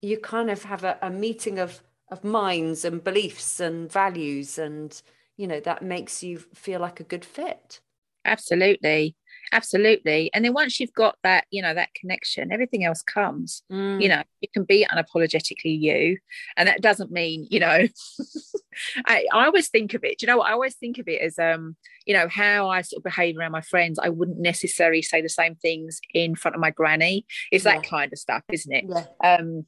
you 0.01 0.19
kind 0.19 0.51
of 0.51 0.63
have 0.63 0.85
a, 0.85 0.99
a 1.03 1.11
meeting 1.11 1.59
of 1.59 1.83
of 2.11 2.25
minds 2.25 2.85
and 2.85 3.05
beliefs 3.05 3.61
and 3.61 3.91
values 3.93 4.59
and 4.59 5.03
you 5.37 5.47
know 5.47 5.61
that 5.61 5.83
makes 5.83 6.23
you 6.23 6.39
feel 6.39 6.81
like 6.81 7.01
a 7.01 7.05
good 7.05 7.25
fit 7.25 7.81
absolutely 8.25 9.15
absolutely 9.53 10.31
and 10.35 10.45
then 10.45 10.53
once 10.53 10.79
you've 10.79 10.93
got 10.93 11.17
that 11.23 11.45
you 11.51 11.63
know 11.63 11.75
that 11.75 11.93
connection 11.95 12.53
everything 12.53 12.85
else 12.85 13.03
comes 13.03 13.63
mm. 13.71 14.01
you 14.01 14.09
know 14.09 14.23
you 14.41 14.49
can 14.53 14.65
be 14.65 14.87
unapologetically 14.91 15.79
you 15.79 16.17
and 16.57 16.69
that 16.69 16.81
doesn't 16.81 17.11
mean 17.11 17.47
you 17.51 17.61
know 17.61 17.87
I, 19.07 19.27
I 19.33 19.47
always 19.47 19.69
think 19.69 19.95
of 19.95 20.05
it 20.05 20.19
do 20.19 20.27
you 20.27 20.33
know 20.33 20.39
what 20.39 20.49
i 20.49 20.53
always 20.53 20.75
think 20.75 20.99
of 20.99 21.09
it 21.09 21.21
as 21.21 21.39
um 21.39 21.77
you 22.07 22.15
know 22.15 22.29
how 22.29 22.69
i 22.69 22.83
sort 22.83 23.01
of 23.01 23.05
behave 23.05 23.37
around 23.37 23.53
my 23.53 23.61
friends 23.61 23.99
i 23.99 24.09
wouldn't 24.09 24.39
necessarily 24.39 25.03
say 25.03 25.21
the 25.21 25.29
same 25.29 25.55
things 25.57 26.01
in 26.15 26.35
front 26.35 26.55
of 26.55 26.61
my 26.61 26.71
granny 26.71 27.27
it's 27.51 27.65
yeah. 27.65 27.75
that 27.75 27.85
kind 27.85 28.13
of 28.13 28.19
stuff 28.19 28.43
isn't 28.53 28.73
it 28.73 28.85
yeah. 28.89 29.37
um 29.37 29.67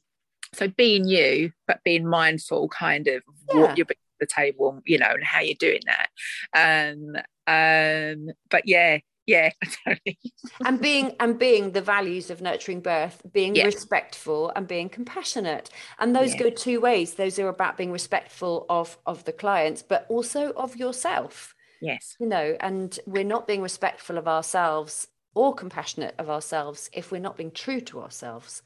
so 0.53 0.67
being 0.67 1.07
you 1.07 1.51
but 1.67 1.83
being 1.83 2.07
mindful 2.07 2.67
kind 2.69 3.07
of 3.07 3.21
yeah. 3.53 3.61
what 3.61 3.77
you're 3.77 3.87
at 3.89 3.97
the 4.19 4.25
table 4.27 4.79
you 4.85 4.97
know 4.97 5.09
and 5.09 5.23
how 5.23 5.39
you're 5.39 5.55
doing 5.59 5.81
that 5.85 6.09
um 6.53 7.15
um 7.47 8.27
but 8.49 8.63
yeah 8.65 8.99
yeah 9.31 9.49
totally. 9.85 10.17
and 10.65 10.81
being 10.81 11.15
and 11.19 11.39
being 11.39 11.71
the 11.71 11.81
values 11.81 12.29
of 12.29 12.41
nurturing 12.41 12.81
birth 12.81 13.21
being 13.31 13.55
yeah. 13.55 13.65
respectful 13.65 14.51
and 14.55 14.67
being 14.67 14.89
compassionate 14.89 15.69
and 15.99 16.15
those 16.15 16.33
yeah. 16.33 16.39
go 16.39 16.49
two 16.49 16.79
ways 16.81 17.13
those 17.13 17.39
are 17.39 17.47
about 17.47 17.77
being 17.77 17.91
respectful 17.91 18.65
of 18.69 18.97
of 19.05 19.23
the 19.23 19.31
clients 19.31 19.81
but 19.81 20.05
also 20.09 20.51
of 20.53 20.75
yourself 20.75 21.55
yes 21.81 22.15
you 22.19 22.27
know 22.27 22.57
and 22.59 22.99
we're 23.05 23.23
not 23.23 23.47
being 23.47 23.61
respectful 23.61 24.17
of 24.17 24.27
ourselves 24.27 25.07
or 25.33 25.55
compassionate 25.55 26.13
of 26.19 26.29
ourselves 26.29 26.89
if 26.93 27.11
we're 27.11 27.21
not 27.21 27.37
being 27.37 27.51
true 27.51 27.79
to 27.79 28.01
ourselves 28.01 28.61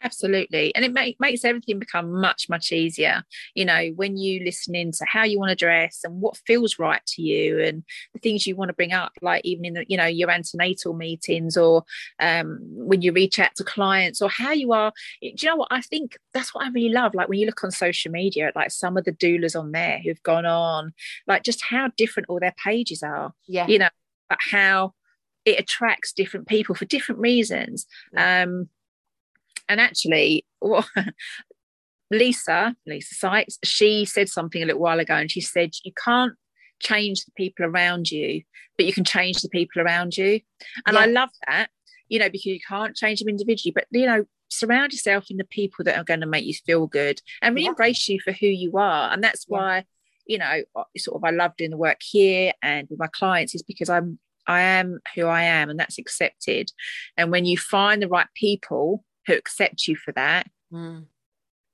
Absolutely. 0.00 0.72
And 0.74 0.84
it 0.84 0.92
make, 0.92 1.18
makes 1.18 1.44
everything 1.44 1.78
become 1.78 2.12
much, 2.20 2.48
much 2.48 2.70
easier. 2.70 3.24
You 3.54 3.64
know, 3.64 3.88
when 3.96 4.16
you 4.16 4.44
listen 4.44 4.74
into 4.74 5.04
how 5.06 5.24
you 5.24 5.38
want 5.38 5.50
to 5.50 5.56
dress 5.56 6.00
and 6.04 6.20
what 6.20 6.36
feels 6.46 6.78
right 6.78 7.04
to 7.06 7.22
you 7.22 7.60
and 7.60 7.82
the 8.14 8.20
things 8.20 8.46
you 8.46 8.54
want 8.54 8.68
to 8.68 8.74
bring 8.74 8.92
up, 8.92 9.12
like 9.22 9.44
even 9.44 9.64
in 9.64 9.74
the, 9.74 9.84
you 9.88 9.96
know, 9.96 10.06
your 10.06 10.30
antenatal 10.30 10.94
meetings 10.94 11.56
or 11.56 11.84
um, 12.20 12.58
when 12.62 13.02
you 13.02 13.12
reach 13.12 13.38
out 13.38 13.54
to 13.56 13.64
clients 13.64 14.22
or 14.22 14.28
how 14.28 14.52
you 14.52 14.72
are. 14.72 14.92
Do 15.20 15.32
you 15.36 15.48
know 15.48 15.56
what? 15.56 15.68
I 15.72 15.80
think 15.80 16.16
that's 16.32 16.54
what 16.54 16.64
I 16.64 16.70
really 16.70 16.94
love. 16.94 17.14
Like 17.14 17.28
when 17.28 17.40
you 17.40 17.46
look 17.46 17.64
on 17.64 17.72
social 17.72 18.12
media, 18.12 18.52
like 18.54 18.70
some 18.70 18.96
of 18.96 19.04
the 19.04 19.12
doulas 19.12 19.58
on 19.58 19.72
there 19.72 20.00
who've 20.04 20.22
gone 20.22 20.46
on, 20.46 20.92
like 21.26 21.42
just 21.42 21.62
how 21.62 21.90
different 21.96 22.28
all 22.28 22.38
their 22.38 22.54
pages 22.62 23.02
are. 23.02 23.34
Yeah. 23.48 23.66
You 23.66 23.80
know, 23.80 23.88
but 24.28 24.38
how 24.40 24.94
it 25.44 25.58
attracts 25.58 26.12
different 26.12 26.46
people 26.46 26.74
for 26.74 26.84
different 26.84 27.20
reasons. 27.20 27.86
Yeah. 28.12 28.42
Um, 28.42 28.68
and 29.68 29.80
actually, 29.80 30.44
well, 30.60 30.86
Lisa, 32.10 32.74
Lisa 32.86 33.14
Sykes, 33.14 33.58
she 33.64 34.04
said 34.04 34.28
something 34.28 34.62
a 34.62 34.66
little 34.66 34.80
while 34.80 35.00
ago, 35.00 35.14
and 35.14 35.30
she 35.30 35.40
said, 35.40 35.70
You 35.84 35.92
can't 36.02 36.34
change 36.80 37.24
the 37.24 37.32
people 37.36 37.66
around 37.66 38.10
you, 38.10 38.42
but 38.76 38.86
you 38.86 38.92
can 38.92 39.04
change 39.04 39.42
the 39.42 39.48
people 39.48 39.82
around 39.82 40.16
you. 40.16 40.40
And 40.86 40.94
yeah. 40.94 41.00
I 41.00 41.06
love 41.06 41.30
that, 41.46 41.68
you 42.08 42.18
know, 42.18 42.30
because 42.30 42.46
you 42.46 42.60
can't 42.66 42.96
change 42.96 43.20
them 43.20 43.28
individually, 43.28 43.72
but, 43.72 43.86
you 43.90 44.06
know, 44.06 44.24
surround 44.48 44.92
yourself 44.92 45.26
in 45.30 45.36
the 45.36 45.44
people 45.44 45.84
that 45.84 45.98
are 45.98 46.04
going 46.04 46.20
to 46.20 46.26
make 46.26 46.44
you 46.44 46.54
feel 46.54 46.86
good 46.86 47.20
and 47.42 47.54
really 47.54 47.64
yeah. 47.64 47.70
embrace 47.70 48.08
you 48.08 48.18
for 48.20 48.32
who 48.32 48.46
you 48.46 48.72
are. 48.78 49.12
And 49.12 49.22
that's 49.22 49.46
yeah. 49.48 49.58
why, 49.58 49.84
you 50.26 50.38
know, 50.38 50.62
sort 50.96 51.16
of 51.16 51.24
I 51.24 51.30
love 51.30 51.52
doing 51.56 51.70
the 51.70 51.76
work 51.76 52.00
here 52.02 52.52
and 52.62 52.88
with 52.88 52.98
my 52.98 53.08
clients 53.08 53.54
is 53.54 53.62
because 53.62 53.88
I'm 53.88 54.18
I 54.46 54.62
am 54.62 55.00
who 55.14 55.26
I 55.26 55.42
am 55.42 55.68
and 55.68 55.78
that's 55.78 55.98
accepted. 55.98 56.72
And 57.18 57.30
when 57.30 57.44
you 57.44 57.58
find 57.58 58.00
the 58.00 58.08
right 58.08 58.28
people 58.34 59.04
who 59.28 59.34
accept 59.34 59.86
you 59.86 59.94
for 59.94 60.12
that, 60.12 60.48
mm. 60.72 61.04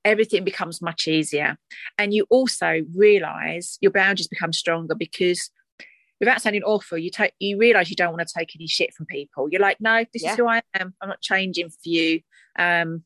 everything 0.04 0.44
becomes 0.44 0.82
much 0.82 1.08
easier. 1.08 1.56
And 1.96 2.12
you 2.12 2.26
also 2.28 2.82
realize 2.94 3.78
your 3.80 3.92
boundaries 3.92 4.28
become 4.28 4.52
stronger 4.52 4.94
because 4.94 5.50
without 6.20 6.42
sounding 6.42 6.62
awful, 6.62 6.98
you 6.98 7.10
take 7.10 7.32
you 7.38 7.58
realize 7.58 7.88
you 7.88 7.96
don't 7.96 8.12
want 8.12 8.26
to 8.26 8.34
take 8.38 8.54
any 8.56 8.66
shit 8.66 8.92
from 8.92 9.06
people. 9.06 9.48
You're 9.50 9.60
like, 9.60 9.80
no, 9.80 10.04
this 10.12 10.22
yeah. 10.22 10.32
is 10.32 10.36
who 10.36 10.46
I 10.46 10.62
am. 10.74 10.94
I'm 11.00 11.08
not 11.08 11.22
changing 11.22 11.70
for 11.70 11.88
you. 11.88 12.20
Um, 12.58 13.04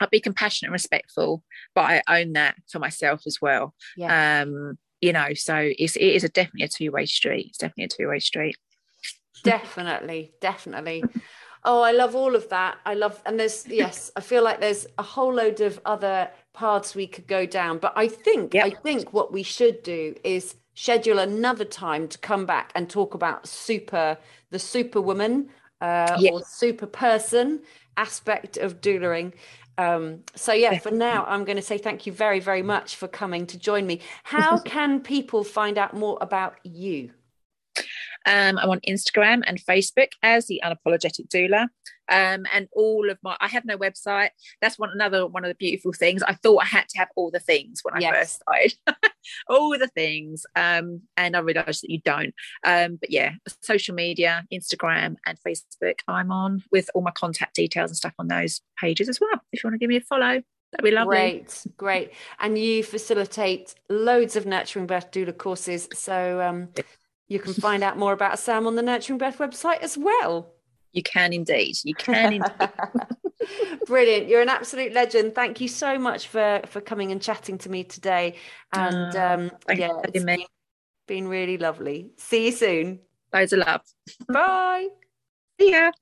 I'll 0.00 0.08
be 0.08 0.20
compassionate 0.20 0.68
and 0.68 0.74
respectful, 0.74 1.42
but 1.74 1.82
I 2.06 2.20
own 2.20 2.34
that 2.34 2.56
for 2.70 2.78
myself 2.78 3.22
as 3.26 3.38
well. 3.40 3.74
Yeah. 3.96 4.42
Um, 4.42 4.78
you 5.00 5.12
know, 5.12 5.34
so 5.34 5.56
it's 5.78 5.96
it 5.96 6.04
is 6.04 6.24
a 6.24 6.28
definitely 6.28 6.64
a 6.64 6.68
two 6.68 6.90
way 6.92 7.06
street. 7.06 7.46
It's 7.48 7.58
definitely 7.58 7.84
a 7.84 7.88
two 7.88 8.08
way 8.08 8.18
street. 8.18 8.56
Definitely, 9.42 10.32
definitely. 10.40 11.04
Oh, 11.66 11.82
I 11.82 11.92
love 11.92 12.14
all 12.14 12.34
of 12.34 12.48
that. 12.48 12.78
I 12.86 12.94
love, 12.94 13.20
and 13.26 13.38
there's, 13.38 13.66
yes, 13.68 14.10
I 14.16 14.20
feel 14.20 14.42
like 14.42 14.60
there's 14.60 14.86
a 14.98 15.02
whole 15.02 15.34
load 15.34 15.60
of 15.60 15.80
other 15.84 16.30
paths 16.54 16.94
we 16.94 17.06
could 17.06 17.26
go 17.26 17.44
down. 17.44 17.78
But 17.78 17.92
I 17.96 18.08
think, 18.08 18.54
yep. 18.54 18.66
I 18.66 18.70
think 18.70 19.12
what 19.12 19.32
we 19.32 19.42
should 19.42 19.82
do 19.82 20.14
is 20.24 20.54
schedule 20.74 21.18
another 21.18 21.64
time 21.64 22.06
to 22.08 22.18
come 22.18 22.46
back 22.46 22.72
and 22.74 22.88
talk 22.88 23.14
about 23.14 23.46
super, 23.46 24.16
the 24.50 24.58
superwoman 24.58 25.48
uh, 25.80 26.16
yep. 26.18 26.32
or 26.32 26.42
super 26.44 26.86
person 26.86 27.60
aspect 27.96 28.56
of 28.56 28.80
doulaing. 28.80 29.32
Um, 29.78 30.20
so 30.34 30.52
yeah, 30.52 30.78
for 30.78 30.90
now, 30.90 31.24
I'm 31.26 31.44
going 31.44 31.56
to 31.56 31.62
say 31.62 31.78
thank 31.78 32.06
you 32.06 32.12
very, 32.12 32.40
very 32.40 32.62
much 32.62 32.96
for 32.96 33.08
coming 33.08 33.46
to 33.48 33.58
join 33.58 33.86
me. 33.86 34.00
How 34.22 34.58
can 34.64 35.00
people 35.00 35.44
find 35.44 35.76
out 35.78 35.94
more 35.94 36.18
about 36.20 36.56
you? 36.62 37.10
Um, 38.26 38.58
I'm 38.58 38.70
on 38.70 38.80
Instagram 38.80 39.42
and 39.46 39.58
Facebook 39.64 40.08
as 40.22 40.46
the 40.46 40.60
Unapologetic 40.64 41.28
Doula. 41.28 41.68
Um, 42.08 42.46
and 42.52 42.68
all 42.72 43.10
of 43.10 43.18
my, 43.22 43.36
I 43.40 43.48
have 43.48 43.64
no 43.64 43.76
website. 43.76 44.30
That's 44.60 44.78
one 44.78 44.90
another 44.92 45.26
one 45.26 45.44
of 45.44 45.48
the 45.48 45.54
beautiful 45.54 45.92
things. 45.92 46.22
I 46.22 46.34
thought 46.34 46.62
I 46.62 46.66
had 46.66 46.88
to 46.90 46.98
have 46.98 47.08
all 47.16 47.30
the 47.30 47.40
things 47.40 47.80
when 47.82 47.94
I 47.94 47.98
yes. 47.98 48.16
first 48.16 48.42
started, 48.42 49.12
all 49.48 49.78
the 49.78 49.88
things. 49.88 50.46
Um, 50.54 51.02
and 51.16 51.36
I 51.36 51.40
realised 51.40 51.82
that 51.82 51.90
you 51.90 52.00
don't. 52.04 52.34
Um, 52.64 52.96
but 52.96 53.10
yeah, 53.10 53.32
social 53.62 53.94
media, 53.94 54.44
Instagram 54.52 55.16
and 55.26 55.38
Facebook, 55.46 56.00
I'm 56.06 56.30
on 56.30 56.62
with 56.70 56.90
all 56.94 57.02
my 57.02 57.10
contact 57.10 57.54
details 57.54 57.90
and 57.90 57.96
stuff 57.96 58.14
on 58.18 58.28
those 58.28 58.60
pages 58.80 59.08
as 59.08 59.20
well. 59.20 59.40
If 59.52 59.62
you 59.62 59.68
want 59.68 59.74
to 59.74 59.78
give 59.78 59.88
me 59.88 59.96
a 59.96 60.00
follow. 60.00 60.42
That'd 60.72 60.84
be 60.84 60.90
lovely. 60.90 61.16
Great, 61.16 61.66
great. 61.76 62.12
And 62.40 62.58
you 62.58 62.82
facilitate 62.82 63.74
loads 63.88 64.34
of 64.34 64.46
nurturing 64.46 64.86
birth 64.86 65.12
doula 65.12 65.36
courses. 65.36 65.88
So 65.92 66.40
um, 66.40 66.68
you 67.28 67.38
can 67.38 67.54
find 67.54 67.82
out 67.82 67.98
more 67.98 68.12
about 68.12 68.38
Sam 68.38 68.66
on 68.66 68.76
the 68.76 68.82
Nurturing 68.82 69.18
Birth 69.18 69.38
website 69.38 69.80
as 69.80 69.98
well. 69.98 70.52
You 70.92 71.02
can 71.02 71.32
indeed. 71.32 71.76
You 71.84 71.94
can 71.94 72.32
indeed. 72.34 72.52
Brilliant. 73.86 74.28
You're 74.28 74.42
an 74.42 74.48
absolute 74.48 74.92
legend. 74.92 75.34
Thank 75.34 75.60
you 75.60 75.68
so 75.68 75.98
much 75.98 76.28
for 76.28 76.62
for 76.66 76.80
coming 76.80 77.12
and 77.12 77.20
chatting 77.20 77.58
to 77.58 77.68
me 77.68 77.84
today. 77.84 78.36
And 78.72 79.14
uh, 79.14 79.36
um, 79.38 79.50
yeah, 79.76 80.00
it's 80.04 80.24
been, 80.24 80.44
been 81.06 81.28
really 81.28 81.58
lovely. 81.58 82.10
See 82.16 82.46
you 82.46 82.52
soon. 82.52 83.00
Loads 83.32 83.52
of 83.52 83.60
love. 83.60 83.82
Bye. 84.28 84.88
See 85.60 85.72
ya. 85.72 85.92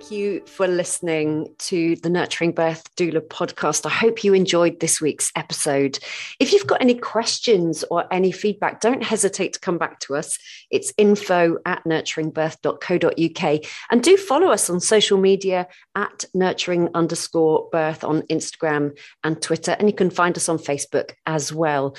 Thank 0.00 0.10
you 0.12 0.40
for 0.46 0.66
listening 0.66 1.54
to 1.58 1.94
the 1.96 2.08
Nurturing 2.08 2.52
Birth 2.52 2.84
Doula 2.96 3.20
podcast. 3.20 3.84
I 3.84 3.90
hope 3.90 4.24
you 4.24 4.32
enjoyed 4.32 4.80
this 4.80 4.98
week's 4.98 5.30
episode. 5.36 5.98
If 6.38 6.54
you've 6.54 6.66
got 6.66 6.80
any 6.80 6.94
questions 6.94 7.84
or 7.90 8.10
any 8.10 8.32
feedback, 8.32 8.80
don't 8.80 9.02
hesitate 9.02 9.52
to 9.52 9.60
come 9.60 9.76
back 9.76 10.00
to 10.00 10.16
us. 10.16 10.38
It's 10.70 10.94
info 10.96 11.58
at 11.66 11.84
nurturingbirth.co.uk. 11.84 13.64
And 13.90 14.02
do 14.02 14.16
follow 14.16 14.46
us 14.48 14.70
on 14.70 14.80
social 14.80 15.18
media 15.18 15.68
at 15.94 16.24
nurturing 16.32 16.88
underscore 16.94 17.68
birth 17.70 18.02
on 18.02 18.22
Instagram 18.22 18.98
and 19.22 19.42
Twitter. 19.42 19.72
And 19.72 19.86
you 19.86 19.94
can 19.94 20.08
find 20.08 20.34
us 20.38 20.48
on 20.48 20.56
Facebook 20.56 21.12
as 21.26 21.52
well. 21.52 21.94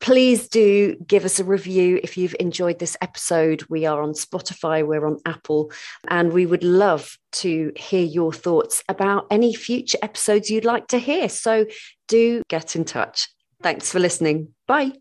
Please 0.00 0.48
do 0.48 0.94
give 1.06 1.24
us 1.24 1.40
a 1.40 1.44
review 1.44 1.98
if 2.02 2.16
you've 2.16 2.36
enjoyed 2.38 2.78
this 2.78 2.96
episode. 3.00 3.64
We 3.68 3.84
are 3.84 4.02
on 4.02 4.12
Spotify, 4.12 4.86
we're 4.86 5.06
on 5.06 5.18
Apple, 5.26 5.72
and 6.06 6.32
we 6.32 6.46
would 6.46 6.62
love 6.62 7.16
to 7.32 7.72
hear 7.76 8.04
your 8.04 8.32
thoughts 8.32 8.82
about 8.88 9.26
any 9.30 9.54
future 9.54 9.98
episodes 10.02 10.50
you'd 10.50 10.64
like 10.64 10.86
to 10.88 10.98
hear. 10.98 11.28
So 11.28 11.66
do 12.06 12.42
get 12.48 12.76
in 12.76 12.84
touch. 12.84 13.28
Thanks 13.62 13.90
for 13.90 13.98
listening. 13.98 14.54
Bye. 14.66 14.92